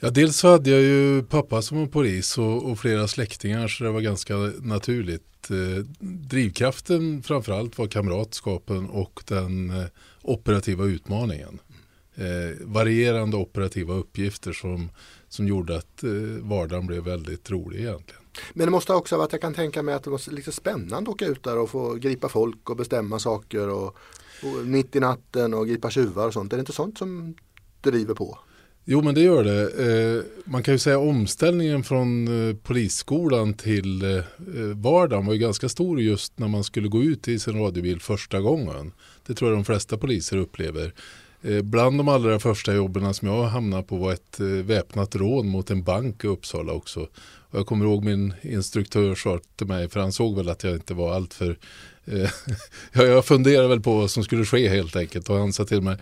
Ja, 0.00 0.10
dels 0.10 0.36
så 0.36 0.48
hade 0.48 0.70
jag 0.70 0.80
ju 0.80 1.22
pappa 1.22 1.62
som 1.62 1.78
var 1.78 1.86
polis 1.86 2.38
och, 2.38 2.70
och 2.70 2.78
flera 2.78 3.08
släktingar 3.08 3.68
så 3.68 3.84
det 3.84 3.90
var 3.90 4.00
ganska 4.00 4.34
naturligt. 4.58 5.50
Eh, 5.50 5.84
drivkraften 6.00 7.22
framförallt 7.22 7.78
var 7.78 7.86
kamratskapen 7.86 8.90
och 8.90 9.22
den 9.26 9.70
eh, 9.70 9.86
operativa 10.22 10.84
utmaningen. 10.84 11.60
Eh, 12.14 12.56
varierande 12.60 13.36
operativa 13.36 13.94
uppgifter 13.94 14.52
som, 14.52 14.90
som 15.28 15.48
gjorde 15.48 15.76
att 15.76 16.02
eh, 16.02 16.10
vardagen 16.40 16.86
blev 16.86 17.04
väldigt 17.04 17.50
rolig 17.50 17.78
egentligen. 17.80 18.22
Men 18.52 18.66
det 18.66 18.70
måste 18.70 18.92
också 18.92 19.16
vara 19.16 19.26
att 19.26 19.32
jag 19.32 19.40
kan 19.40 19.54
tänka 19.54 19.82
mig 19.82 19.94
att 19.94 20.04
det 20.04 20.10
var 20.10 20.30
lite 20.30 20.52
spännande 20.52 20.96
att 20.96 21.08
åka 21.08 21.26
ut 21.26 21.44
där 21.44 21.58
och 21.58 21.70
få 21.70 21.94
gripa 21.94 22.28
folk 22.28 22.70
och 22.70 22.76
bestämma 22.76 23.18
saker 23.18 23.68
och, 23.68 23.96
och 24.42 24.66
mitt 24.66 24.96
i 24.96 25.00
natten 25.00 25.54
och 25.54 25.66
gripa 25.66 25.90
tjuvar 25.90 26.26
och 26.26 26.32
sånt. 26.32 26.52
Är 26.52 26.56
det 26.56 26.60
inte 26.60 26.72
sånt 26.72 26.98
som 26.98 27.34
driver 27.82 28.14
på? 28.14 28.38
Jo 28.90 29.02
men 29.02 29.14
det 29.14 29.20
gör 29.20 29.44
det. 29.44 29.62
Eh, 29.86 30.22
man 30.44 30.62
kan 30.62 30.74
ju 30.74 30.78
säga 30.78 30.98
omställningen 30.98 31.84
från 31.84 32.28
eh, 32.48 32.56
polisskolan 32.56 33.54
till 33.54 34.02
eh, 34.02 34.24
vardagen 34.74 35.26
var 35.26 35.34
ju 35.34 35.38
ganska 35.38 35.68
stor 35.68 36.00
just 36.00 36.38
när 36.38 36.48
man 36.48 36.64
skulle 36.64 36.88
gå 36.88 37.02
ut 37.02 37.28
i 37.28 37.38
sin 37.38 37.58
radiobil 37.58 38.00
första 38.00 38.40
gången. 38.40 38.92
Det 39.26 39.34
tror 39.34 39.50
jag 39.50 39.58
de 39.58 39.64
flesta 39.64 39.98
poliser 39.98 40.36
upplever. 40.36 40.92
Bland 41.62 41.98
de 41.98 42.08
allra 42.08 42.38
första 42.38 42.74
jobben 42.74 43.14
som 43.14 43.28
jag 43.28 43.42
hamnade 43.42 43.82
på 43.82 43.96
var 43.96 44.12
ett 44.12 44.40
väpnat 44.40 45.16
rån 45.16 45.48
mot 45.48 45.70
en 45.70 45.82
bank 45.82 46.24
i 46.24 46.26
Uppsala 46.26 46.72
också. 46.72 47.08
Och 47.50 47.58
jag 47.58 47.66
kommer 47.66 47.84
ihåg 47.84 48.04
min 48.04 48.34
instruktör 48.42 49.14
sa 49.14 49.40
till 49.56 49.66
mig, 49.66 49.88
för 49.88 50.00
han 50.00 50.12
såg 50.12 50.36
väl 50.36 50.48
att 50.48 50.64
jag 50.64 50.74
inte 50.74 50.94
var 50.94 51.14
alltför... 51.14 51.58
Eh, 52.04 52.30
jag 52.92 53.24
funderade 53.24 53.68
väl 53.68 53.80
på 53.80 53.94
vad 53.94 54.10
som 54.10 54.24
skulle 54.24 54.44
ske 54.44 54.68
helt 54.68 54.96
enkelt 54.96 55.30
och 55.30 55.36
han 55.36 55.52
sa 55.52 55.64
till 55.64 55.82
mig 55.82 55.96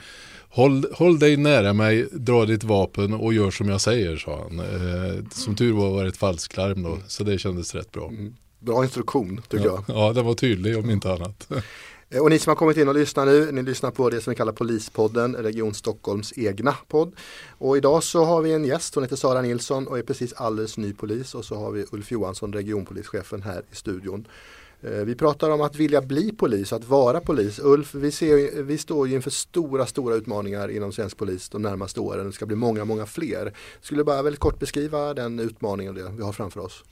Håll, 0.56 0.84
håll 0.92 1.18
dig 1.18 1.36
nära 1.36 1.72
mig, 1.72 2.08
dra 2.12 2.44
ditt 2.44 2.64
vapen 2.64 3.14
och 3.14 3.34
gör 3.34 3.50
som 3.50 3.68
jag 3.68 3.80
säger, 3.80 4.16
sa 4.16 4.42
han. 4.42 4.58
Eh, 4.58 5.24
som 5.30 5.54
tur 5.54 5.72
var 5.72 5.90
var 5.90 6.02
det 6.02 6.08
ett 6.08 6.16
falsklarm 6.16 6.82
då, 6.82 6.98
så 7.06 7.24
det 7.24 7.38
kändes 7.38 7.74
rätt 7.74 7.92
bra. 7.92 8.08
Mm. 8.08 8.34
Bra 8.58 8.84
instruktion 8.84 9.42
tycker 9.48 9.64
ja, 9.64 9.84
jag. 9.86 9.96
Ja, 9.96 10.12
den 10.12 10.24
var 10.24 10.34
tydlig 10.34 10.78
om 10.78 10.90
inte 10.90 11.12
annat. 11.12 11.48
Eh, 12.10 12.22
och 12.22 12.30
ni 12.30 12.38
som 12.38 12.50
har 12.50 12.56
kommit 12.56 12.76
in 12.76 12.88
och 12.88 12.94
lyssnar 12.94 13.26
nu, 13.26 13.52
ni 13.52 13.62
lyssnar 13.62 13.90
på 13.90 14.10
det 14.10 14.20
som 14.20 14.30
vi 14.30 14.36
kallar 14.36 14.52
Polispodden, 14.52 15.36
Region 15.36 15.74
Stockholms 15.74 16.32
egna 16.36 16.74
podd. 16.88 17.14
Och 17.58 17.76
idag 17.76 18.02
så 18.02 18.24
har 18.24 18.42
vi 18.42 18.52
en 18.52 18.64
gäst, 18.64 18.94
hon 18.94 19.04
heter 19.04 19.16
Sara 19.16 19.42
Nilsson 19.42 19.86
och 19.86 19.98
är 19.98 20.02
precis 20.02 20.32
alldeles 20.32 20.76
ny 20.76 20.92
polis 20.92 21.34
och 21.34 21.44
så 21.44 21.56
har 21.56 21.70
vi 21.70 21.84
Ulf 21.92 22.12
Johansson, 22.12 22.52
regionpolischefen 22.52 23.42
här 23.42 23.62
i 23.72 23.76
studion. 23.76 24.28
Eh, 24.80 24.90
vi 24.90 25.14
pratar 25.14 25.50
om 25.50 25.60
att 25.60 25.76
vilja 25.76 26.02
bli 26.02 26.32
polis, 26.32 26.72
att 26.72 26.88
vara 26.88 27.20
polis. 27.20 27.60
Ulf, 27.62 27.94
vi, 27.94 28.10
ser, 28.10 28.62
vi 28.62 28.78
står 28.78 29.08
ju 29.08 29.14
inför 29.14 29.30
stora, 29.30 29.86
stora 29.86 30.14
utmaningar 30.14 30.68
inom 30.68 30.92
svensk 30.92 31.16
polis 31.16 31.48
de 31.48 31.62
närmaste 31.62 32.00
åren. 32.00 32.26
Det 32.26 32.32
ska 32.32 32.46
bli 32.46 32.56
många, 32.56 32.84
många 32.84 33.06
fler. 33.06 33.52
Skulle 33.80 34.00
du 34.00 34.04
bara 34.04 34.22
väldigt 34.22 34.40
kort 34.40 34.58
beskriva 34.58 35.14
den 35.14 35.40
utmaningen 35.40 35.94
det 35.94 36.12
vi 36.16 36.22
har 36.22 36.32
framför 36.32 36.60
oss? 36.60 36.84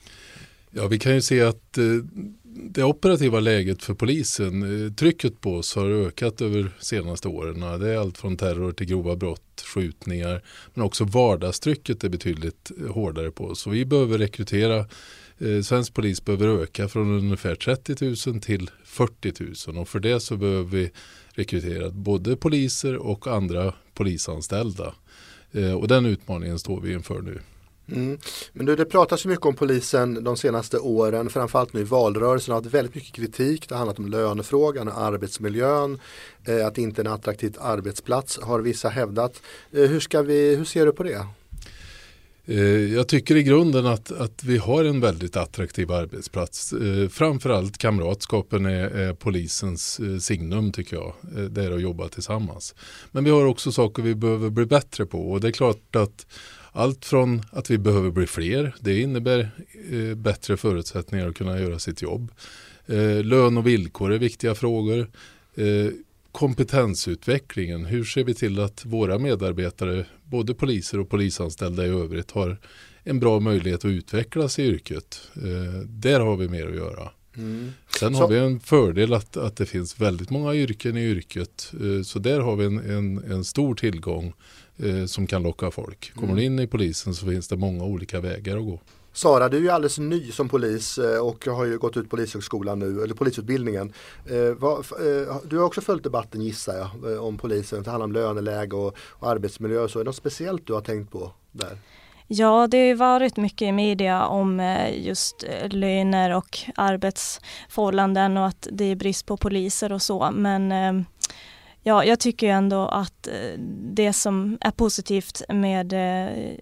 Ja, 0.77 0.87
vi 0.87 0.99
kan 0.99 1.13
ju 1.13 1.21
se 1.21 1.41
att 1.41 1.77
eh, 1.77 1.83
det 2.43 2.83
operativa 2.83 3.39
läget 3.39 3.83
för 3.83 3.93
polisen, 3.93 4.85
eh, 4.85 4.91
trycket 4.93 5.41
på 5.41 5.55
oss 5.55 5.75
har 5.75 5.89
ökat 5.89 6.41
över 6.41 6.71
senaste 6.79 7.27
åren. 7.27 7.79
Det 7.79 7.89
är 7.89 7.97
allt 7.97 8.17
från 8.17 8.37
terror 8.37 8.71
till 8.71 8.87
grova 8.87 9.15
brott, 9.15 9.63
skjutningar, 9.65 10.41
men 10.73 10.85
också 10.85 11.03
vardagstrycket 11.03 12.03
är 12.03 12.09
betydligt 12.09 12.71
hårdare 12.89 13.31
på 13.31 13.45
oss. 13.45 13.59
Så 13.59 13.69
vi 13.69 13.85
behöver 13.85 14.17
rekrytera 14.17 14.85
Eh, 15.39 15.61
svensk 15.61 15.93
polis 15.93 16.25
behöver 16.25 16.47
öka 16.47 16.87
från 16.87 17.11
ungefär 17.11 17.55
30 17.55 18.29
000 18.31 18.41
till 18.41 18.69
40 18.83 19.33
000 19.67 19.77
och 19.77 19.87
för 19.87 19.99
det 19.99 20.19
så 20.19 20.37
behöver 20.37 20.63
vi 20.63 20.91
rekrytera 21.27 21.89
både 21.89 22.35
poliser 22.35 22.95
och 22.97 23.27
andra 23.27 23.73
polisanställda. 23.93 24.93
Eh, 25.51 25.73
och 25.73 25.87
den 25.87 26.05
utmaningen 26.05 26.59
står 26.59 26.81
vi 26.81 26.93
inför 26.93 27.21
nu. 27.21 27.39
Mm. 27.91 28.17
Men 28.53 28.65
du, 28.65 28.75
det 28.75 28.85
pratas 28.85 29.25
ju 29.25 29.29
mycket 29.29 29.45
om 29.45 29.55
polisen 29.55 30.23
de 30.23 30.37
senaste 30.37 30.79
åren, 30.79 31.29
framförallt 31.29 31.73
nu 31.73 31.81
i 31.81 31.83
valrörelsen 31.83 32.53
har 32.53 32.61
haft 32.61 32.73
väldigt 32.73 32.95
mycket 32.95 33.13
kritik. 33.13 33.69
Det 33.69 33.75
har 33.75 33.79
handlat 33.79 33.99
om 33.99 34.07
lönefrågan 34.07 34.87
och 34.87 34.97
arbetsmiljön, 34.97 35.99
eh, 36.47 36.67
att 36.67 36.75
det 36.75 36.81
inte 36.81 37.01
är 37.01 37.05
en 37.05 37.13
attraktiv 37.13 37.55
arbetsplats 37.59 38.39
har 38.41 38.59
vissa 38.59 38.89
hävdat. 38.89 39.41
Eh, 39.71 39.81
hur, 39.81 39.99
ska 39.99 40.21
vi, 40.21 40.55
hur 40.55 40.65
ser 40.65 40.85
du 40.85 40.91
på 40.91 41.03
det? 41.03 41.27
Eh, 42.47 42.93
jag 42.93 43.07
tycker 43.07 43.35
i 43.35 43.43
grunden 43.43 43.85
att, 43.85 44.11
att 44.11 44.43
vi 44.43 44.57
har 44.57 44.83
en 44.83 44.99
väldigt 44.99 45.35
attraktiv 45.35 45.91
arbetsplats. 45.91 46.73
Eh, 46.73 47.09
framförallt 47.09 47.77
kamratskapen 47.77 48.65
är, 48.65 48.89
är 48.89 49.13
polisens 49.13 49.99
eh, 49.99 50.17
signum 50.17 50.71
tycker 50.71 50.95
jag. 50.95 51.13
Det 51.51 51.63
är 51.63 51.71
att 51.71 51.81
jobba 51.81 52.07
tillsammans. 52.07 52.75
Men 53.11 53.23
vi 53.23 53.29
har 53.29 53.45
också 53.45 53.71
saker 53.71 54.03
vi 54.03 54.15
behöver 54.15 54.49
bli 54.49 54.65
bättre 54.65 55.05
på 55.05 55.31
och 55.31 55.41
det 55.41 55.47
är 55.47 55.51
klart 55.51 55.95
att 55.95 56.27
allt 56.71 57.05
från 57.05 57.41
att 57.51 57.69
vi 57.69 57.77
behöver 57.77 58.11
bli 58.11 58.27
fler, 58.27 58.75
det 58.79 58.99
innebär 58.99 59.51
bättre 60.15 60.57
förutsättningar 60.57 61.27
att 61.27 61.35
kunna 61.35 61.59
göra 61.59 61.79
sitt 61.79 62.01
jobb. 62.01 62.31
Lön 63.23 63.57
och 63.57 63.67
villkor 63.67 64.13
är 64.13 64.17
viktiga 64.17 64.55
frågor 64.55 65.09
kompetensutvecklingen. 66.35 67.85
Hur 67.85 68.03
ser 68.03 68.23
vi 68.23 68.33
till 68.33 68.59
att 68.59 68.85
våra 68.85 69.19
medarbetare, 69.19 70.05
både 70.23 70.53
poliser 70.53 70.99
och 70.99 71.09
polisanställda 71.09 71.85
i 71.85 71.89
övrigt, 71.89 72.31
har 72.31 72.57
en 73.03 73.19
bra 73.19 73.39
möjlighet 73.39 73.79
att 73.79 73.89
utvecklas 73.89 74.59
i 74.59 74.63
yrket. 74.63 75.21
Eh, 75.35 75.79
där 75.87 76.19
har 76.19 76.37
vi 76.37 76.49
mer 76.49 76.67
att 76.67 76.75
göra. 76.75 77.09
Mm. 77.37 77.71
Sen 77.99 78.13
så. 78.13 78.21
har 78.21 78.27
vi 78.27 78.37
en 78.37 78.59
fördel 78.59 79.13
att, 79.13 79.37
att 79.37 79.55
det 79.55 79.65
finns 79.65 80.01
väldigt 80.01 80.29
många 80.29 80.55
yrken 80.55 80.97
i 80.97 81.03
yrket. 81.03 81.73
Eh, 81.81 82.03
så 82.03 82.19
där 82.19 82.39
har 82.39 82.55
vi 82.55 82.65
en, 82.65 82.79
en, 82.79 83.31
en 83.31 83.43
stor 83.43 83.75
tillgång 83.75 84.33
eh, 84.77 85.05
som 85.05 85.27
kan 85.27 85.43
locka 85.43 85.71
folk. 85.71 86.13
Kommer 86.13 86.27
mm. 86.27 86.35
du 86.35 86.43
in 86.43 86.59
i 86.59 86.67
polisen 86.67 87.13
så 87.13 87.25
finns 87.25 87.47
det 87.47 87.57
många 87.57 87.83
olika 87.83 88.19
vägar 88.19 88.57
att 88.57 88.63
gå. 88.63 88.79
Sara, 89.15 89.49
du 89.49 89.57
är 89.57 89.61
ju 89.61 89.69
alldeles 89.69 89.97
ny 89.97 90.31
som 90.31 90.49
polis 90.49 90.97
eh, 90.97 91.19
och 91.19 91.45
har 91.45 91.65
ju 91.65 91.77
gått 91.77 91.97
ut 91.97 92.09
polishögskolan 92.09 92.79
nu, 92.79 93.03
eller 93.03 93.15
polisutbildningen. 93.15 93.93
Eh, 94.29 94.37
eh, 94.37 95.35
du 95.43 95.57
har 95.57 95.65
också 95.65 95.81
följt 95.81 96.03
debatten 96.03 96.41
gissar 96.41 96.73
jag 96.75 97.25
om 97.25 97.37
polisen, 97.37 97.83
det 97.83 97.89
handlar 97.89 98.05
om 98.05 98.11
löneläge 98.11 98.75
och, 98.75 98.97
och 98.97 99.29
arbetsmiljö. 99.29 99.87
Så 99.87 99.99
är 99.99 100.03
det 100.03 100.07
något 100.07 100.15
speciellt 100.15 100.67
du 100.67 100.73
har 100.73 100.81
tänkt 100.81 101.11
på 101.11 101.31
där? 101.51 101.77
Ja, 102.27 102.67
det 102.67 102.89
har 102.89 102.95
varit 102.95 103.37
mycket 103.37 103.61
i 103.61 103.71
media 103.71 104.25
om 104.25 104.77
just 104.93 105.43
löner 105.69 106.35
och 106.37 106.59
arbetsförhållanden 106.75 108.37
och 108.37 108.47
att 108.47 108.67
det 108.71 108.85
är 108.85 108.95
brist 108.95 109.25
på 109.25 109.37
poliser 109.37 109.91
och 109.91 110.01
så. 110.01 110.31
Men 110.31 110.73
ja, 111.83 112.03
jag 112.03 112.19
tycker 112.19 112.47
ändå 112.47 112.87
att 112.87 113.27
det 113.93 114.13
som 114.13 114.57
är 114.61 114.71
positivt 114.71 115.41
med 115.49 115.93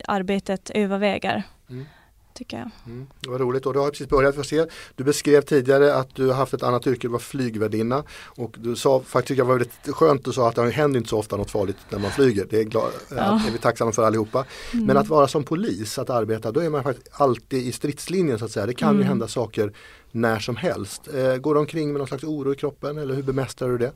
arbetet 0.07 0.69
överväger. 0.69 1.43
Mm 1.69 1.85
tycker 2.43 2.57
jag. 2.57 2.69
Mm, 2.85 3.07
det 3.19 3.29
var 3.29 3.39
roligt 3.39 3.65
och 3.65 3.73
du 3.73 3.79
har 3.79 3.89
precis 3.89 4.09
börjat 4.09 4.35
för 4.35 4.43
se. 4.43 4.65
Du 4.95 5.03
beskrev 5.03 5.41
tidigare 5.41 5.95
att 5.95 6.15
du 6.15 6.27
har 6.27 6.33
haft 6.33 6.53
ett 6.53 6.63
annat 6.63 6.87
yrke, 6.87 7.07
du 7.07 7.11
var 7.11 7.19
flygvärdinna 7.19 8.03
och 8.25 8.55
du 8.59 8.75
sa 8.75 8.99
faktiskt 8.99 9.31
att 9.31 9.37
det 9.37 9.43
var 9.43 9.59
väldigt 9.59 9.95
skönt, 9.95 10.25
du 10.25 10.33
sa 10.33 10.49
att 10.49 10.55
det 10.55 10.69
händer 10.69 10.97
inte 10.97 11.09
så 11.09 11.19
ofta 11.19 11.37
något 11.37 11.51
farligt 11.51 11.77
när 11.89 11.99
man 11.99 12.11
flyger. 12.11 12.47
Det 12.49 12.59
är, 12.59 12.63
glad, 12.63 12.91
ja. 13.09 13.41
är 13.47 13.51
vi 13.51 13.57
tacksamma 13.57 13.91
för 13.91 14.03
allihopa. 14.03 14.45
Mm. 14.73 14.85
Men 14.85 14.97
att 14.97 15.07
vara 15.07 15.27
som 15.27 15.43
polis, 15.43 15.99
att 15.99 16.09
arbeta, 16.09 16.51
då 16.51 16.59
är 16.59 16.69
man 16.69 16.83
faktiskt 16.83 17.09
alltid 17.11 17.67
i 17.67 17.71
stridslinjen 17.71 18.39
så 18.39 18.45
att 18.45 18.51
säga. 18.51 18.65
Det 18.65 18.73
kan 18.73 18.89
mm. 18.89 19.01
ju 19.01 19.07
hända 19.07 19.27
saker 19.27 19.73
när 20.11 20.39
som 20.39 20.55
helst. 20.55 21.07
Eh, 21.13 21.35
går 21.35 21.53
du 21.53 21.59
omkring 21.59 21.91
med 21.91 21.99
någon 21.99 22.07
slags 22.07 22.23
oro 22.23 22.53
i 22.53 22.55
kroppen 22.55 22.97
eller 22.97 23.15
hur 23.15 23.23
bemästrar 23.23 23.69
du 23.69 23.77
det? 23.77 23.91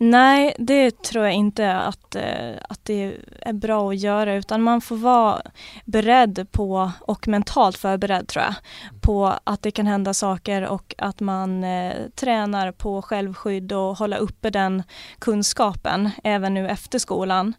Nej, 0.00 0.54
det 0.58 1.02
tror 1.02 1.24
jag 1.24 1.34
inte 1.34 1.74
att, 1.74 2.14
eh, 2.14 2.54
att 2.68 2.84
det 2.84 3.16
är 3.40 3.52
bra 3.52 3.90
att 3.90 3.98
göra 3.98 4.34
utan 4.34 4.62
man 4.62 4.80
får 4.80 4.96
vara 4.96 5.42
beredd 5.84 6.46
på 6.50 6.92
och 7.00 7.28
mentalt 7.28 7.76
förberedd 7.76 8.28
tror 8.28 8.44
jag 8.44 8.54
på 9.00 9.34
att 9.44 9.62
det 9.62 9.70
kan 9.70 9.86
hända 9.86 10.14
saker 10.14 10.66
och 10.66 10.94
att 10.98 11.20
man 11.20 11.64
eh, 11.64 11.94
tränar 12.14 12.72
på 12.72 13.02
självskydd 13.02 13.72
och 13.72 13.98
hålla 13.98 14.16
uppe 14.16 14.50
den 14.50 14.82
kunskapen 15.18 16.10
även 16.24 16.54
nu 16.54 16.68
efter 16.68 16.98
skolan 16.98 17.54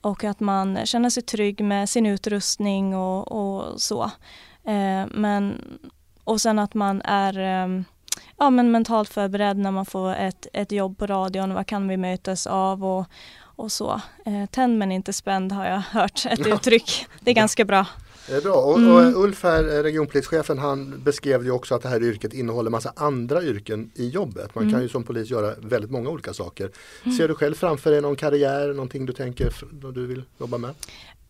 och 0.00 0.24
att 0.24 0.40
man 0.40 0.78
känner 0.86 1.10
sig 1.10 1.22
trygg 1.22 1.64
med 1.64 1.88
sin 1.88 2.06
utrustning 2.06 2.96
och, 2.96 3.32
och 3.32 3.80
så. 3.80 4.02
Eh, 4.64 5.06
men, 5.10 5.60
och 6.24 6.40
sen 6.40 6.58
att 6.58 6.74
man 6.74 7.02
är 7.02 7.38
eh, 7.38 7.82
ja, 8.40 8.50
men 8.50 8.70
mentalt 8.70 9.08
förberedd 9.08 9.58
när 9.58 9.70
man 9.70 9.86
får 9.86 10.14
ett, 10.14 10.46
ett 10.52 10.72
jobb 10.72 10.98
på 10.98 11.06
radion. 11.06 11.54
Vad 11.54 11.66
kan 11.66 11.88
vi 11.88 11.96
mötas 11.96 12.46
av 12.46 12.84
och, 12.84 13.06
och 13.40 13.72
så. 13.72 14.00
Eh, 14.26 14.46
tänd 14.50 14.78
men 14.78 14.92
inte 14.92 15.12
spänd 15.12 15.52
har 15.52 15.66
jag 15.66 15.80
hört 15.80 16.26
ett 16.30 16.46
uttryck. 16.54 17.06
Det 17.20 17.30
är 17.30 17.34
ganska 17.34 17.64
bra. 17.64 17.86
Det 18.28 18.36
är 18.36 18.40
bra. 18.40 18.54
Och, 18.54 18.78
mm. 18.78 18.92
och 18.96 19.24
Ulf 19.24 19.42
här, 19.42 19.78
eh, 19.78 19.82
regionpolischefen, 19.82 20.58
han 20.58 21.02
beskrev 21.04 21.44
ju 21.44 21.50
också 21.50 21.74
att 21.74 21.82
det 21.82 21.88
här 21.88 22.02
yrket 22.02 22.34
innehåller 22.34 22.70
massa 22.70 22.92
andra 22.96 23.42
yrken 23.42 23.90
i 23.94 24.08
jobbet. 24.08 24.54
Man 24.54 24.64
mm. 24.64 24.74
kan 24.74 24.82
ju 24.82 24.88
som 24.88 25.02
polis 25.02 25.30
göra 25.30 25.54
väldigt 25.62 25.90
många 25.90 26.10
olika 26.10 26.32
saker. 26.32 26.70
Mm. 27.04 27.16
Ser 27.16 27.28
du 27.28 27.34
själv 27.34 27.54
framför 27.54 27.90
dig 27.90 28.00
någon 28.00 28.16
karriär, 28.16 28.68
någonting 28.68 29.06
du 29.06 29.12
tänker 29.12 29.52
du 29.92 30.06
vill 30.06 30.24
jobba 30.38 30.58
med? 30.58 30.74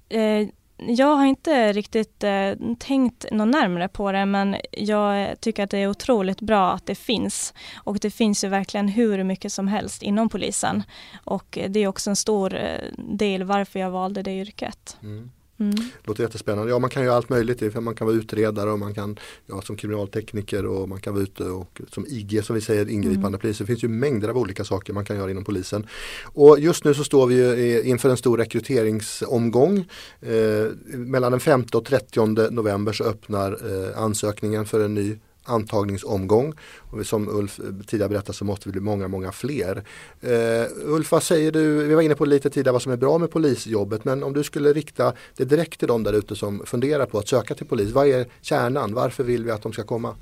Eh, 0.09 0.49
jag 0.89 1.17
har 1.17 1.27
inte 1.27 1.73
riktigt 1.73 2.25
eh, 2.25 2.53
tänkt 2.79 3.27
något 3.31 3.49
närmare 3.49 3.89
på 3.89 4.13
det 4.13 4.27
men 4.27 4.57
jag 4.73 5.41
tycker 5.41 5.65
att 5.65 5.71
det 5.71 5.79
är 5.79 5.89
otroligt 5.89 6.41
bra 6.41 6.73
att 6.73 6.87
det 6.87 6.95
finns. 6.95 7.55
Och 7.75 7.99
det 7.99 8.11
finns 8.11 8.45
ju 8.45 8.49
verkligen 8.49 8.89
hur 8.89 9.25
mycket 9.25 9.53
som 9.53 9.69
helst 9.69 10.03
inom 10.03 10.29
polisen. 10.29 10.83
Och 11.25 11.59
det 11.69 11.81
är 11.81 11.89
också 11.89 12.11
en 12.11 12.17
stor 12.17 12.55
eh, 12.55 12.93
del 12.97 13.45
varför 13.45 13.81
jag 13.81 13.91
valde 13.91 14.23
det 14.23 14.33
yrket. 14.33 14.97
Mm. 15.03 15.31
Mm. 15.61 15.75
Låter 16.05 16.23
jättespännande. 16.23 16.71
Ja 16.71 16.79
man 16.79 16.91
kan 16.91 17.05
göra 17.05 17.17
allt 17.17 17.29
möjligt. 17.29 17.75
Man 17.75 17.95
kan 17.95 18.07
vara 18.07 18.17
utredare 18.17 18.71
och 18.71 18.79
man 18.79 18.95
kan 18.95 19.19
ja, 19.47 19.63
som 19.63 19.77
kriminaltekniker 19.77 20.67
och 20.67 20.89
man 20.89 21.01
kan 21.01 21.15
vara 21.15 21.23
ute 21.23 21.45
och 21.45 21.81
som 21.91 22.07
IG 22.09 22.45
som 22.45 22.55
vi 22.55 22.61
säger 22.61 22.89
ingripande 22.89 23.29
mm. 23.29 23.41
polis. 23.41 23.59
Det 23.59 23.67
finns 23.67 23.85
ju 23.85 23.89
mängder 23.89 24.29
av 24.29 24.39
olika 24.39 24.65
saker 24.65 24.93
man 24.93 25.05
kan 25.05 25.17
göra 25.17 25.31
inom 25.31 25.45
polisen. 25.45 25.87
Och 26.25 26.61
just 26.61 26.85
nu 26.85 26.95
så 26.95 27.05
står 27.05 27.27
vi 27.27 27.83
inför 27.89 28.11
en 28.11 28.17
stor 28.17 28.39
rekryteringsomgång. 28.39 29.85
Eh, 30.21 30.67
mellan 30.93 31.33
den 31.33 31.41
5 31.41 31.65
och 31.73 31.85
30 31.85 32.51
november 32.51 32.93
så 32.93 33.05
öppnar 33.05 33.53
eh, 33.53 34.03
ansökningen 34.03 34.67
för 34.67 34.85
en 34.85 34.95
ny 34.95 35.19
antagningsomgång. 35.45 36.55
Och 36.77 37.07
som 37.07 37.29
Ulf 37.29 37.61
eh, 37.61 37.65
tidigare 37.87 38.09
berättade 38.09 38.33
så 38.33 38.45
måste 38.45 38.69
vi 38.69 38.73
bli 38.73 38.81
många, 38.81 39.09
många 39.09 39.33
fler. 39.33 39.85
Uh, 40.25 40.67
Ulf, 40.85 41.13
vad 41.13 41.23
säger 41.23 41.53
du? 41.53 41.87
Vi 41.87 41.95
var 41.95 42.03
inne 42.03 42.15
på 42.15 42.25
lite 42.25 42.51
tidigare 42.51 42.73
vad 42.73 42.83
som 42.83 42.93
är 42.93 42.97
bra 42.97 43.19
med 43.19 43.31
polisjobbet 43.31 44.05
men 44.05 44.23
om 44.23 44.33
du 44.33 44.45
skulle 44.45 44.73
rikta 44.73 45.13
det 45.37 45.45
direkt 45.45 45.79
till 45.79 45.89
de 45.89 46.03
där 46.03 46.13
ute 46.13 46.37
som 46.37 46.63
funderar 46.67 47.07
på 47.07 47.19
att 47.19 47.29
söka 47.29 47.55
till 47.55 47.67
polis. 47.67 47.93
Vad 47.93 48.07
är 48.07 48.27
kärnan? 48.41 48.95
Varför 48.95 49.25
vill 49.25 49.45
vi 49.45 49.51
att 49.51 49.63
de 49.63 49.73
ska 49.73 49.83
komma? 49.83 50.17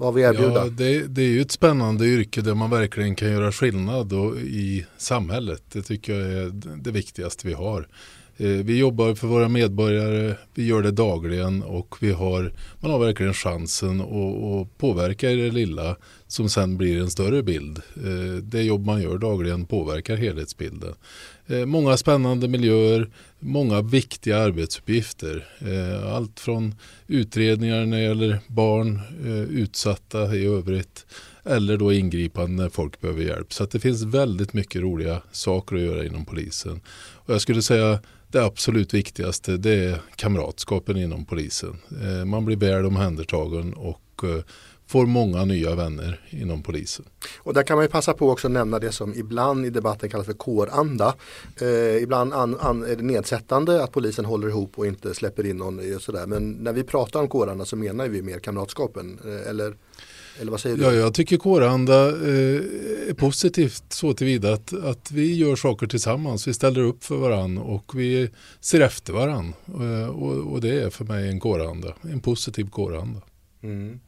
Vad 0.00 0.14
vi 0.14 0.22
erbjuda? 0.22 0.64
Ja, 0.64 0.64
det, 0.64 1.06
det, 1.06 1.22
är 1.22 1.28
ju 1.28 1.40
ett 1.40 1.50
spännande 1.50 2.06
yrke 2.06 2.40
där 2.40 2.54
man 2.54 2.70
verkligen 2.70 3.14
kan 3.14 3.32
göra 3.32 3.52
skillnad 3.52 4.12
i 4.38 4.86
samhället. 4.96 5.62
Det 5.72 5.82
tycker 5.82 6.12
jag 6.14 6.32
är 6.32 6.50
det 6.76 6.90
viktigaste 6.90 7.46
vi 7.46 7.52
har. 7.52 7.88
Eh, 8.40 8.48
vi 8.48 8.78
jobbar 8.78 9.14
för 9.14 9.26
våra 9.26 9.48
medborgare, 9.48 10.34
vi 10.54 10.66
gör 10.66 10.82
det 10.82 10.90
dagligen 10.90 11.62
och 11.62 11.96
vi 12.00 12.12
har, 12.12 12.52
man 12.80 12.90
har 12.90 12.98
verkligen 12.98 13.34
chansen 13.34 14.00
att, 14.00 14.06
att 14.44 14.78
påverka 14.78 15.30
i 15.30 15.36
det 15.36 15.50
lilla 15.50 15.96
som 16.26 16.48
sen 16.48 16.76
blir 16.76 17.00
en 17.00 17.10
större 17.10 17.42
bild. 17.42 17.78
Eh, 17.96 18.42
det 18.42 18.62
jobb 18.62 18.86
man 18.86 19.02
gör 19.02 19.18
dagligen 19.18 19.66
påverkar 19.66 20.16
helhetsbilden. 20.16 20.94
Eh, 21.46 21.66
många 21.66 21.96
spännande 21.96 22.48
miljöer, 22.48 23.10
många 23.38 23.82
viktiga 23.82 24.38
arbetsuppgifter. 24.38 25.46
Allt 26.04 26.40
från 26.40 26.74
utredningar 27.06 27.86
när 27.86 27.96
det 27.96 28.02
gäller 28.02 28.38
barn, 28.46 29.00
utsatta 29.50 30.36
i 30.36 30.46
övrigt 30.46 31.06
eller 31.44 31.76
då 31.76 31.92
ingripande 31.92 32.62
när 32.62 32.70
folk 32.70 33.00
behöver 33.00 33.22
hjälp. 33.22 33.52
Så 33.52 33.64
det 33.64 33.80
finns 33.80 34.02
väldigt 34.02 34.52
mycket 34.52 34.82
roliga 34.82 35.22
saker 35.32 35.76
att 35.76 35.82
göra 35.82 36.04
inom 36.04 36.24
polisen. 36.24 36.80
Och 37.14 37.34
jag 37.34 37.40
skulle 37.40 37.62
säga 37.62 37.98
det 38.30 38.44
absolut 38.44 38.94
viktigaste 38.94 39.56
det 39.56 39.84
är 39.84 40.02
kamratskapen 40.16 40.96
inom 40.96 41.24
polisen. 41.24 41.76
Eh, 42.02 42.24
man 42.24 42.44
blir 42.44 42.56
väl 42.56 42.86
omhändertagen 42.86 43.74
och 43.74 44.24
eh, 44.24 44.44
får 44.86 45.06
många 45.06 45.44
nya 45.44 45.74
vänner 45.74 46.20
inom 46.30 46.62
polisen. 46.62 47.04
Och 47.38 47.54
där 47.54 47.62
kan 47.62 47.76
man 47.76 47.84
ju 47.84 47.90
passa 47.90 48.14
på 48.14 48.30
också 48.30 48.48
att 48.48 48.52
nämna 48.52 48.78
det 48.78 48.92
som 48.92 49.14
ibland 49.14 49.66
i 49.66 49.70
debatten 49.70 50.10
kallas 50.10 50.26
för 50.26 50.32
kåranda. 50.32 51.14
Eh, 51.60 52.02
ibland 52.02 52.32
an, 52.32 52.56
an, 52.60 52.82
är 52.82 52.96
det 52.96 53.02
nedsättande 53.02 53.84
att 53.84 53.92
polisen 53.92 54.24
håller 54.24 54.48
ihop 54.48 54.72
och 54.78 54.86
inte 54.86 55.14
släpper 55.14 55.46
in 55.46 55.56
någon. 55.56 55.94
Och 55.94 56.02
sådär. 56.02 56.26
Men 56.26 56.50
när 56.50 56.72
vi 56.72 56.82
pratar 56.82 57.20
om 57.20 57.28
kåranda 57.28 57.64
så 57.64 57.76
menar 57.76 58.08
vi 58.08 58.22
mer 58.22 58.38
kamratskapen. 58.38 59.18
Eh, 59.24 59.50
eller 59.50 59.76
eller 60.40 60.50
vad 60.50 60.60
säger 60.60 60.76
du? 60.76 60.82
Ja, 60.82 60.92
jag 60.92 61.14
tycker 61.14 61.36
kåranda 61.36 62.08
eh, 62.08 62.60
är 63.08 63.14
positivt 63.14 63.84
så 63.88 64.12
tillvida 64.12 64.52
att, 64.52 64.72
att 64.84 65.10
vi 65.12 65.34
gör 65.34 65.56
saker 65.56 65.86
tillsammans. 65.86 66.48
Vi 66.48 66.54
ställer 66.54 66.80
upp 66.80 67.04
för 67.04 67.16
varandra 67.16 67.62
och 67.62 67.92
vi 67.94 68.30
ser 68.60 68.80
efter 68.80 69.12
varandra. 69.12 69.54
Eh, 69.66 70.08
och, 70.08 70.52
och, 70.52 70.60
det 70.60 70.82
är 70.82 70.90
för 70.90 71.04
mig 71.04 71.28
en 71.28 71.40
kåranda, 71.40 71.94
en 72.02 72.20
positiv 72.20 72.70
kåranda. 72.70 73.20
Mm. 73.62 74.00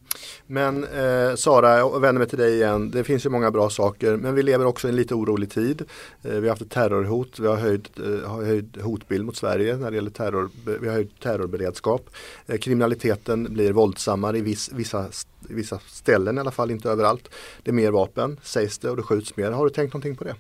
Men 0.47 0.85
eh, 0.85 1.35
Sara, 1.35 1.79
jag 1.79 2.01
vänder 2.01 2.19
mig 2.19 2.29
till 2.29 2.39
dig 2.39 2.55
igen. 2.55 2.91
Det 2.91 3.05
finns 3.05 3.27
ju 3.27 3.31
många 3.31 3.51
bra 3.51 3.71
saker 3.71 4.17
men 4.17 4.35
vi 4.35 4.43
lever 4.43 4.67
också 4.67 4.89
i 4.89 4.91
en 4.91 4.97
lite 4.97 5.15
orolig 5.15 5.51
tid. 5.51 5.83
Eh, 6.23 6.33
vi 6.33 6.41
har 6.41 6.49
haft 6.49 6.63
ett 6.63 6.71
terrorhot, 6.71 7.39
vi 7.39 7.47
har 7.47 7.57
höjd, 7.57 7.89
eh, 7.97 8.37
höjd 8.37 8.79
hotbild 8.83 9.25
mot 9.25 9.37
Sverige 9.37 9.77
när 9.77 9.91
det 9.91 9.95
gäller 9.95 10.11
terror, 10.11 10.51
vi 10.81 10.89
har 10.89 10.95
höjd 10.95 11.11
terrorberedskap. 11.23 12.11
Eh, 12.47 12.59
kriminaliteten 12.59 13.55
blir 13.55 13.73
våldsammare 13.73 14.39
i 14.39 14.41
viss, 14.41 14.71
vissa, 14.73 15.07
vissa 15.49 15.79
ställen 15.79 16.37
i 16.37 16.41
alla 16.41 16.51
fall, 16.51 16.71
inte 16.71 16.91
överallt. 16.91 17.29
Det 17.63 17.71
är 17.71 17.75
mer 17.75 17.91
vapen 17.91 18.41
sägs 18.43 18.79
det 18.79 18.91
och 18.91 18.97
det 18.97 19.03
skjuts 19.03 19.37
mer. 19.37 19.51
Har 19.51 19.65
du 19.65 19.71
tänkt 19.71 19.93
någonting 19.93 20.17
på 20.17 20.25
det? 20.25 20.35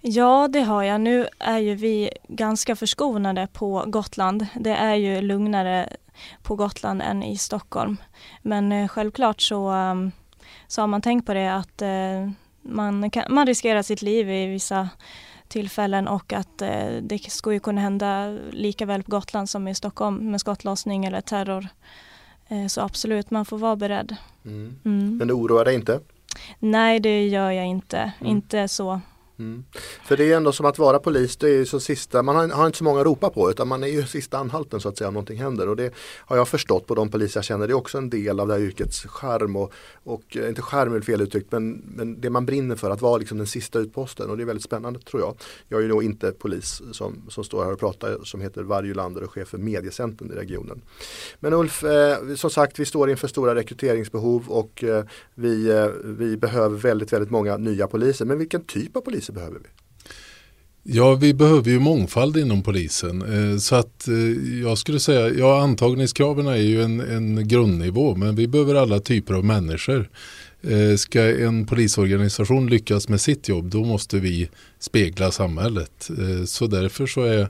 Ja, 0.00 0.48
det 0.48 0.60
har 0.60 0.82
jag. 0.82 1.00
Nu 1.00 1.26
är 1.38 1.58
ju 1.58 1.74
vi 1.74 2.10
ganska 2.28 2.76
förskonade 2.76 3.48
på 3.52 3.84
Gotland. 3.86 4.46
Det 4.54 4.70
är 4.70 4.94
ju 4.94 5.20
lugnare 5.20 5.96
på 6.42 6.56
Gotland 6.56 7.02
än 7.02 7.22
i 7.22 7.36
Stockholm. 7.36 7.96
Men 8.42 8.72
eh, 8.72 8.88
självklart 8.88 9.40
så, 9.40 9.68
ehm, 9.68 10.12
så 10.66 10.80
har 10.80 10.86
man 10.86 11.02
tänkt 11.02 11.26
på 11.26 11.34
det 11.34 11.54
att 11.54 11.82
eh, 11.82 12.30
man, 12.62 13.10
kan, 13.10 13.24
man 13.34 13.46
riskerar 13.46 13.82
sitt 13.82 14.02
liv 14.02 14.30
i 14.30 14.46
vissa 14.46 14.88
tillfällen 15.48 16.08
och 16.08 16.32
att 16.32 16.62
eh, 16.62 16.86
det 17.02 17.18
skulle 17.18 17.58
kunna 17.58 17.80
hända 17.80 18.38
lika 18.50 18.86
väl 18.86 19.02
på 19.02 19.10
Gotland 19.10 19.50
som 19.50 19.68
i 19.68 19.74
Stockholm 19.74 20.30
med 20.30 20.40
skottlossning 20.40 21.04
eller 21.04 21.20
terror. 21.20 21.68
Så 22.68 22.80
absolut, 22.80 23.30
man 23.30 23.44
får 23.44 23.58
vara 23.58 23.76
beredd. 23.76 24.16
Mm. 24.44 24.76
Mm. 24.84 25.16
Men 25.16 25.28
det 25.28 25.34
oroar 25.34 25.64
dig 25.64 25.74
inte? 25.74 26.00
Nej, 26.58 27.00
det 27.00 27.28
gör 27.28 27.50
jag 27.50 27.66
inte. 27.66 28.12
Mm. 28.20 28.30
Inte 28.30 28.68
så 28.68 29.00
Mm. 29.38 29.64
För 30.04 30.16
det 30.16 30.32
är 30.32 30.36
ändå 30.36 30.52
som 30.52 30.66
att 30.66 30.78
vara 30.78 30.98
polis, 30.98 31.36
det 31.36 31.46
är 31.46 31.54
ju 31.54 31.66
så 31.66 31.80
sista, 31.80 32.22
man 32.22 32.36
har, 32.36 32.48
har, 32.48 32.66
inte 32.66 32.78
så 32.78 32.84
många 32.84 33.00
att 33.00 33.06
ropa 33.06 33.30
på 33.30 33.50
utan 33.50 33.68
man 33.68 33.84
är 33.84 33.88
ju 33.88 34.06
sista 34.06 34.38
anhalten 34.38 34.80
så 34.80 34.88
att 34.88 34.98
säga 34.98 35.08
om 35.08 35.14
någonting 35.14 35.38
händer 35.38 35.68
och 35.68 35.76
det 35.76 35.94
har 36.18 36.36
jag 36.36 36.48
förstått 36.48 36.86
på 36.86 36.94
de 36.94 37.08
poliser 37.08 37.38
jag 37.38 37.44
känner, 37.44 37.66
det 37.66 37.72
är 37.72 37.76
också 37.76 37.98
en 37.98 38.10
del 38.10 38.40
av 38.40 38.48
det 38.48 38.54
här 38.54 38.60
yrkets 38.60 39.02
charm 39.06 39.56
och, 39.56 39.72
och 40.04 40.36
eh, 40.36 40.48
inte 40.48 40.62
charm 40.62 40.94
är 40.94 41.00
fel 41.00 41.20
uttryckt 41.20 41.52
men, 41.52 41.82
men 41.94 42.20
det 42.20 42.30
man 42.30 42.46
brinner 42.46 42.76
för 42.76 42.90
att 42.90 43.02
vara 43.02 43.16
liksom 43.16 43.38
den 43.38 43.46
sista 43.46 43.78
utposten 43.78 44.30
och 44.30 44.36
det 44.36 44.42
är 44.42 44.46
väldigt 44.46 44.64
spännande 44.64 45.00
tror 45.00 45.22
jag. 45.22 45.34
Jag 45.68 45.78
är 45.78 45.82
ju 45.82 45.88
då 45.88 46.02
inte 46.02 46.32
polis 46.32 46.82
som, 46.92 47.22
som 47.28 47.44
står 47.44 47.64
här 47.64 47.72
och 47.72 47.78
pratar 47.78 48.18
som 48.24 48.40
heter 48.40 48.62
Varje 48.62 48.94
Lander 48.94 49.22
och 49.22 49.32
chef 49.32 49.48
för 49.48 49.58
mediecentrum 49.58 50.32
i 50.32 50.34
regionen. 50.34 50.82
Men 51.40 51.52
Ulf, 51.52 51.84
eh, 51.84 52.34
som 52.34 52.50
sagt 52.50 52.78
vi 52.78 52.84
står 52.84 53.10
inför 53.10 53.28
stora 53.28 53.54
rekryteringsbehov 53.54 54.44
och 54.48 54.84
eh, 54.84 55.04
vi, 55.34 55.70
eh, 55.70 55.86
vi 56.04 56.36
behöver 56.36 56.76
väldigt, 56.76 57.12
väldigt 57.12 57.30
många 57.30 57.56
nya 57.56 57.86
poliser. 57.86 58.24
Men 58.24 58.38
vilken 58.38 58.64
typ 58.64 58.96
av 58.96 59.00
poliser 59.00 59.21
poliser 59.22 59.32
behöver 59.32 59.58
vi? 59.58 59.68
Ja, 60.84 61.14
vi 61.14 61.34
behöver 61.34 61.70
ju 61.70 61.78
mångfald 61.78 62.36
inom 62.36 62.62
polisen. 62.62 63.22
Eh, 63.22 63.58
så 63.58 63.76
att 63.76 64.08
eh, 64.08 64.60
jag 64.62 64.78
skulle 64.78 65.00
säga, 65.00 65.28
ja 65.28 65.60
antagningskraven 65.62 66.46
är 66.46 66.56
ju 66.56 66.82
en, 66.82 67.00
en 67.00 67.48
grundnivå 67.48 68.14
men 68.16 68.36
vi 68.36 68.48
behöver 68.48 68.74
alla 68.74 69.00
typer 69.00 69.34
av 69.34 69.44
människor. 69.44 70.10
Eh, 70.62 70.96
ska 70.96 71.22
en 71.22 71.66
polisorganisation 71.66 72.66
lyckas 72.70 73.08
med 73.08 73.20
sitt 73.20 73.48
jobb 73.48 73.70
då 73.70 73.84
måste 73.84 74.18
vi 74.18 74.48
spegla 74.78 75.30
samhället. 75.30 76.10
Så 76.46 76.66
därför 76.66 77.06
så 77.06 77.22
är 77.22 77.48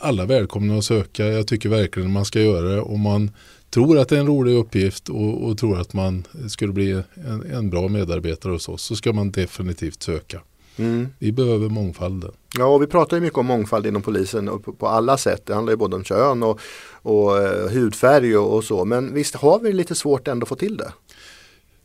alla 0.00 0.26
välkomna 0.26 0.78
att 0.78 0.84
söka. 0.84 1.26
Jag 1.26 1.46
tycker 1.46 1.68
verkligen 1.68 2.12
man 2.12 2.24
ska 2.24 2.40
göra 2.40 2.68
det 2.68 2.80
om 2.80 3.00
man 3.00 3.30
tror 3.70 3.98
att 3.98 4.08
det 4.08 4.16
är 4.16 4.20
en 4.20 4.26
rolig 4.26 4.54
uppgift 4.54 5.08
och, 5.08 5.44
och 5.44 5.58
tror 5.58 5.80
att 5.80 5.92
man 5.92 6.24
skulle 6.48 6.72
bli 6.72 7.02
en, 7.14 7.52
en 7.52 7.70
bra 7.70 7.88
medarbetare 7.88 8.52
hos 8.52 8.68
oss 8.68 8.82
så 8.82 8.96
ska 8.96 9.12
man 9.12 9.30
definitivt 9.30 10.02
söka. 10.02 10.40
Mm. 10.80 11.08
Vi 11.18 11.32
behöver 11.32 11.68
mångfalden. 11.68 12.30
Ja, 12.58 12.64
och 12.64 12.82
vi 12.82 12.86
pratar 12.86 13.16
ju 13.16 13.20
mycket 13.20 13.38
om 13.38 13.46
mångfald 13.46 13.86
inom 13.86 14.02
polisen 14.02 14.48
och 14.48 14.64
på, 14.64 14.72
på 14.72 14.88
alla 14.88 15.18
sätt. 15.18 15.46
Det 15.46 15.54
handlar 15.54 15.72
ju 15.72 15.76
både 15.76 15.96
om 15.96 16.04
kön 16.04 16.42
och, 16.42 16.60
och 17.02 17.30
uh, 17.30 17.68
hudfärg 17.68 18.36
och, 18.36 18.56
och, 18.56 18.64
så. 18.64 18.84
Men 18.84 19.14
visst 19.14 19.34
har 19.34 19.60
vi 19.60 19.72
lite 19.72 19.94
svårt 19.94 20.28
ändå 20.28 20.44
att 20.44 20.48
få 20.48 20.56
till 20.56 20.76
det? 20.76 20.92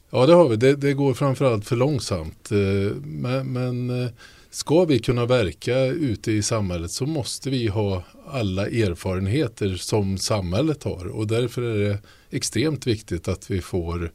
Ja, 0.09 0.25
det 0.25 0.33
har 0.33 0.49
vi. 0.49 0.55
Det, 0.55 0.75
det 0.75 0.93
går 0.93 1.13
framförallt 1.13 1.67
för 1.67 1.75
långsamt. 1.75 2.51
Eh, 2.51 2.95
men, 3.03 3.53
men 3.53 4.03
eh, 4.03 4.09
ska 4.49 4.85
vi 4.85 4.99
kunna 4.99 5.25
verka 5.25 5.85
ute 5.85 6.31
i 6.31 6.43
samhället 6.43 6.91
så 6.91 7.05
måste 7.05 7.49
vi 7.49 7.67
ha 7.67 8.03
alla 8.27 8.67
erfarenheter 8.67 9.75
som 9.75 10.17
samhället 10.17 10.83
har. 10.83 11.07
Och 11.07 11.27
därför 11.27 11.61
är 11.61 11.89
det 11.89 11.97
extremt 12.29 12.87
viktigt 12.87 13.27
att 13.27 13.51
vi 13.51 13.61
får 13.61 14.11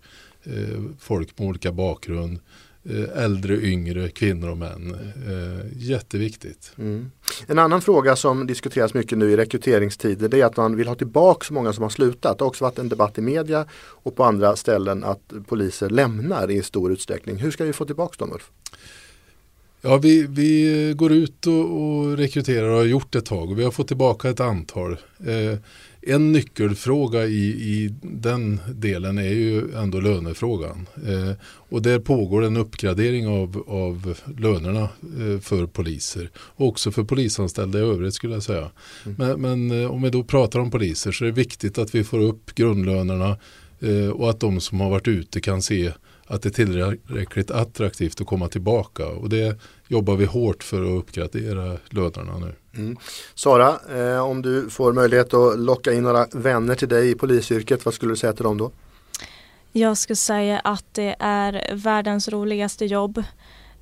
folk 0.99 1.39
med 1.39 1.49
olika 1.49 1.73
bakgrund 1.73 2.39
Eh, 2.39 2.70
äldre, 3.15 3.57
yngre, 3.57 4.09
kvinnor 4.09 4.51
och 4.51 4.59
män. 4.59 4.97
Eh, 5.29 5.67
jätteviktigt. 5.77 6.73
Mm. 6.79 7.11
En 7.47 7.59
annan 7.59 7.83
fråga 7.83 8.17
som 8.17 8.47
diskuteras 8.47 8.95
mycket 8.95 9.19
nu 9.19 9.31
i 9.31 9.37
rekryteringstider 9.37 10.29
det 10.29 10.41
är 10.41 10.45
att 10.45 10.57
man 10.57 10.77
vill 10.77 10.89
ha 10.89 10.95
tillbaka 10.95 11.45
så 11.47 11.55
många 11.55 11.73
som 11.73 11.83
har 11.83 11.91
slutat. 11.91 12.39
Det 12.39 12.45
har 12.45 12.49
också 12.49 12.65
varit 12.65 12.79
en 12.79 12.89
debatt 12.89 13.19
i 13.19 13.21
media 13.21 13.67
och 13.81 14.17
på 14.17 14.25
andra 14.25 14.57
ställen 14.57 15.05
att 15.05 15.33
poliser 15.47 15.91
lämnar 15.91 16.51
i 16.51 16.63
stor 16.63 16.93
utsträckning. 16.93 17.37
Hur 17.37 17.51
ska 17.51 17.65
vi 17.65 17.73
få 17.73 17.85
tillbaka 17.85 18.15
dem 18.19 18.33
Ulf? 18.33 18.51
Ja, 19.83 19.97
vi, 19.97 20.27
vi 20.27 20.93
går 20.97 21.13
ut 21.13 21.47
och, 21.47 21.83
och 21.83 22.17
rekryterar 22.17 22.69
och 22.69 22.77
har 22.77 22.85
gjort 22.85 23.15
ett 23.15 23.27
tag 23.27 23.51
och 23.51 23.59
vi 23.59 23.65
har 23.65 23.71
fått 23.71 23.89
tillbaka 23.89 24.31
ett 24.31 24.41
antal. 24.41 24.93
Eh, 25.27 25.59
en 26.03 26.33
nyckelfråga 26.33 27.27
i, 27.27 27.47
i 27.47 27.95
den 28.03 28.61
delen 28.75 29.19
är 29.19 29.23
ju 29.23 29.75
ändå 29.75 30.01
lönefrågan. 30.01 30.87
Eh, 31.07 31.33
och 31.43 31.83
där 31.83 31.99
pågår 31.99 32.45
en 32.45 32.57
uppgradering 32.57 33.29
av, 33.29 33.65
av 33.67 34.19
lönerna 34.39 34.83
eh, 34.83 35.41
för 35.41 35.67
poliser. 35.67 36.31
Och 36.37 36.69
också 36.69 36.91
för 36.91 37.05
polisanställda 37.05 37.79
i 37.79 37.83
övrigt 37.83 38.15
skulle 38.15 38.35
jag 38.35 38.43
säga. 38.43 38.71
Mm. 39.07 39.17
Men, 39.19 39.41
men 39.41 39.83
eh, 39.83 39.91
om 39.91 40.03
vi 40.03 40.11
då 40.11 40.25
pratar 40.25 40.61
om 40.61 40.71
poliser 40.71 41.13
så 41.13 41.25
är 41.25 41.27
det 41.27 41.35
viktigt 41.35 41.79
att 41.79 41.95
vi 41.95 42.05
får 42.05 42.19
upp 42.21 42.55
grundlönerna 42.55 43.37
eh, 43.81 44.09
och 44.09 44.31
att 44.31 44.41
de 44.41 44.61
som 44.61 44.81
har 44.81 44.91
varit 44.91 45.09
ute 45.09 45.41
kan 45.41 45.63
se 45.63 45.93
att 46.27 46.43
det 46.43 46.49
är 46.49 46.51
tillräckligt 46.51 47.51
attraktivt 47.51 48.21
att 48.21 48.27
komma 48.27 48.49
tillbaka. 48.49 49.07
Och 49.07 49.29
det 49.29 49.61
jobbar 49.89 50.17
vi 50.17 50.25
hårt 50.25 50.63
för 50.63 50.83
att 50.83 51.01
uppgradera 51.03 51.77
lönerna 51.91 52.39
nu. 52.39 52.53
Mm. 52.77 52.97
Sara, 53.35 53.81
eh, 53.97 54.25
om 54.25 54.43
du 54.43 54.71
får 54.71 54.93
möjlighet 54.93 55.35
att 55.35 55.59
locka 55.59 55.93
in 55.93 56.03
några 56.03 56.27
vänner 56.33 56.75
till 56.75 56.89
dig 56.89 57.11
i 57.11 57.15
polisyrket, 57.15 57.85
vad 57.85 57.95
skulle 57.95 58.13
du 58.13 58.17
säga 58.17 58.33
till 58.33 58.45
dem 58.45 58.59
då? 58.59 58.71
Jag 59.73 59.99
skulle 59.99 60.17
säga 60.17 60.59
att 60.59 60.85
det 60.93 61.17
är 61.19 61.75
världens 61.75 62.29
roligaste 62.29 62.85
jobb. 62.85 63.23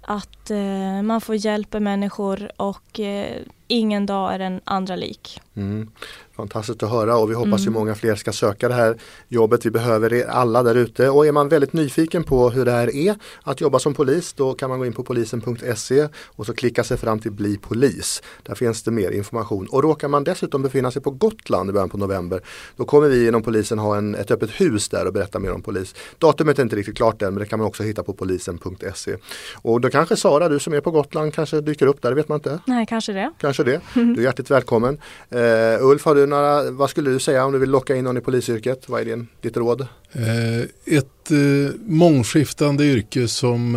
Att 0.02 0.50
eh, 0.50 1.02
man 1.02 1.20
får 1.20 1.34
hjälpa 1.34 1.80
människor 1.80 2.50
och 2.56 3.00
eh, 3.00 3.42
ingen 3.68 4.06
dag 4.06 4.34
är 4.34 4.38
den 4.38 4.60
andra 4.64 4.96
lik. 4.96 5.40
Mm. 5.56 5.90
Fantastiskt 6.36 6.82
att 6.82 6.90
höra 6.90 7.16
och 7.16 7.30
vi 7.30 7.34
hoppas 7.34 7.60
mm. 7.60 7.64
ju 7.64 7.70
många 7.70 7.94
fler 7.94 8.14
ska 8.14 8.32
söka 8.32 8.68
det 8.68 8.74
här 8.74 8.96
jobbet. 9.28 9.66
Vi 9.66 9.70
behöver 9.70 10.12
er 10.12 10.26
alla 10.26 10.62
där 10.62 10.74
ute 10.74 11.10
och 11.10 11.26
är 11.26 11.32
man 11.32 11.48
väldigt 11.48 11.72
nyfiken 11.72 12.24
på 12.24 12.50
hur 12.50 12.64
det 12.64 12.70
här 12.70 12.96
är 12.96 13.16
att 13.42 13.60
jobba 13.60 13.78
som 13.78 13.94
polis 13.94 14.32
då 14.32 14.54
kan 14.54 14.70
man 14.70 14.78
gå 14.78 14.86
in 14.86 14.92
på 14.92 15.04
polisen.se 15.04 16.08
och 16.26 16.46
så 16.46 16.54
klicka 16.54 16.84
sig 16.84 16.96
fram 16.96 17.18
till 17.18 17.32
bli 17.32 17.56
polis. 17.56 18.22
Där 18.42 18.54
finns 18.54 18.82
det 18.82 18.90
mer 18.90 19.10
information 19.10 19.66
och 19.70 19.82
råkar 19.82 20.08
man 20.08 20.24
dessutom 20.24 20.62
befinna 20.62 20.90
sig 20.90 21.02
på 21.02 21.10
Gotland 21.10 21.70
i 21.70 21.72
början 21.72 21.88
på 21.88 21.98
november 21.98 22.40
då 22.76 22.84
kommer 22.84 23.08
vi 23.08 23.28
inom 23.28 23.42
polisen 23.42 23.78
ha 23.78 23.96
en, 23.96 24.14
ett 24.14 24.30
öppet 24.30 24.50
hus 24.50 24.88
där 24.88 25.06
och 25.06 25.12
berätta 25.12 25.38
mer 25.38 25.52
om 25.52 25.62
polis. 25.62 25.94
Datumet 26.18 26.58
är 26.58 26.62
inte 26.62 26.76
riktigt 26.76 26.96
klart 26.96 27.22
än 27.22 27.34
men 27.34 27.40
det 27.40 27.46
kan 27.46 27.58
man 27.58 27.68
också 27.68 27.82
hitta 27.82 28.02
på 28.02 28.12
polisen.se. 28.12 29.16
Och 29.54 29.80
då 29.80 29.90
kanske 29.90 30.16
Sara, 30.16 30.48
du 30.48 30.58
som 30.58 30.72
är 30.72 30.80
på 30.80 30.90
Gotland 30.90 31.34
kanske 31.34 31.60
dyker 31.60 31.86
upp 31.86 32.02
där, 32.02 32.10
det 32.10 32.16
vet 32.16 32.28
man 32.28 32.36
inte. 32.36 32.58
Nej, 32.64 32.86
kanske 32.86 33.12
det. 33.12 33.32
Kanske 33.40 33.57
det. 33.64 33.80
Du 33.94 34.20
är 34.20 34.22
hjärtligt 34.22 34.50
välkommen. 34.50 34.98
Uh, 35.34 35.40
Ulf, 35.80 36.04
har 36.04 36.14
du 36.14 36.26
några, 36.26 36.70
vad 36.70 36.90
skulle 36.90 37.10
du 37.10 37.18
säga 37.18 37.44
om 37.44 37.52
du 37.52 37.58
vill 37.58 37.70
locka 37.70 37.96
in 37.96 38.04
någon 38.04 38.16
i 38.16 38.20
polisyrket? 38.20 38.88
Vad 38.88 39.00
är 39.00 39.04
din, 39.04 39.28
ditt 39.40 39.56
råd? 39.56 39.80
Eh, 40.12 40.96
ett 40.96 41.30
eh, 41.30 41.74
mångskiftande 41.86 42.84
yrke 42.84 43.28
som 43.28 43.72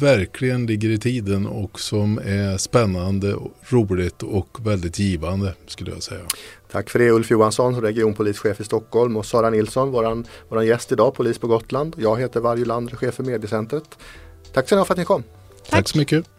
verkligen 0.00 0.66
ligger 0.66 0.88
i 0.88 0.98
tiden 0.98 1.46
och 1.46 1.80
som 1.80 2.18
är 2.18 2.58
spännande, 2.58 3.36
roligt 3.68 4.22
och 4.22 4.58
väldigt 4.66 4.98
givande 4.98 5.54
skulle 5.66 5.90
jag 5.90 6.02
säga. 6.02 6.20
Tack 6.74 6.90
för 6.90 6.98
det 6.98 7.10
Ulf 7.10 7.30
Johansson, 7.30 7.80
regionpolischef 7.80 8.60
i 8.60 8.64
Stockholm 8.64 9.16
och 9.16 9.26
Sara 9.26 9.50
Nilsson, 9.50 9.90
våran, 9.90 10.26
våran 10.48 10.66
gäst 10.66 10.92
idag, 10.92 11.14
polis 11.14 11.38
på 11.38 11.46
Gotland. 11.46 11.96
Jag 11.98 12.20
heter 12.20 12.40
Varje 12.40 12.64
Land, 12.64 12.98
chef 12.98 13.14
för 13.14 13.22
mediecentret. 13.22 13.84
Tack 14.52 14.68
så 14.68 14.74
mycket 14.74 14.86
för 14.86 14.94
att 14.94 14.98
ni 14.98 15.04
kom. 15.04 15.22
Tack, 15.22 15.70
Tack 15.70 15.88
så 15.88 15.98
mycket. 15.98 16.33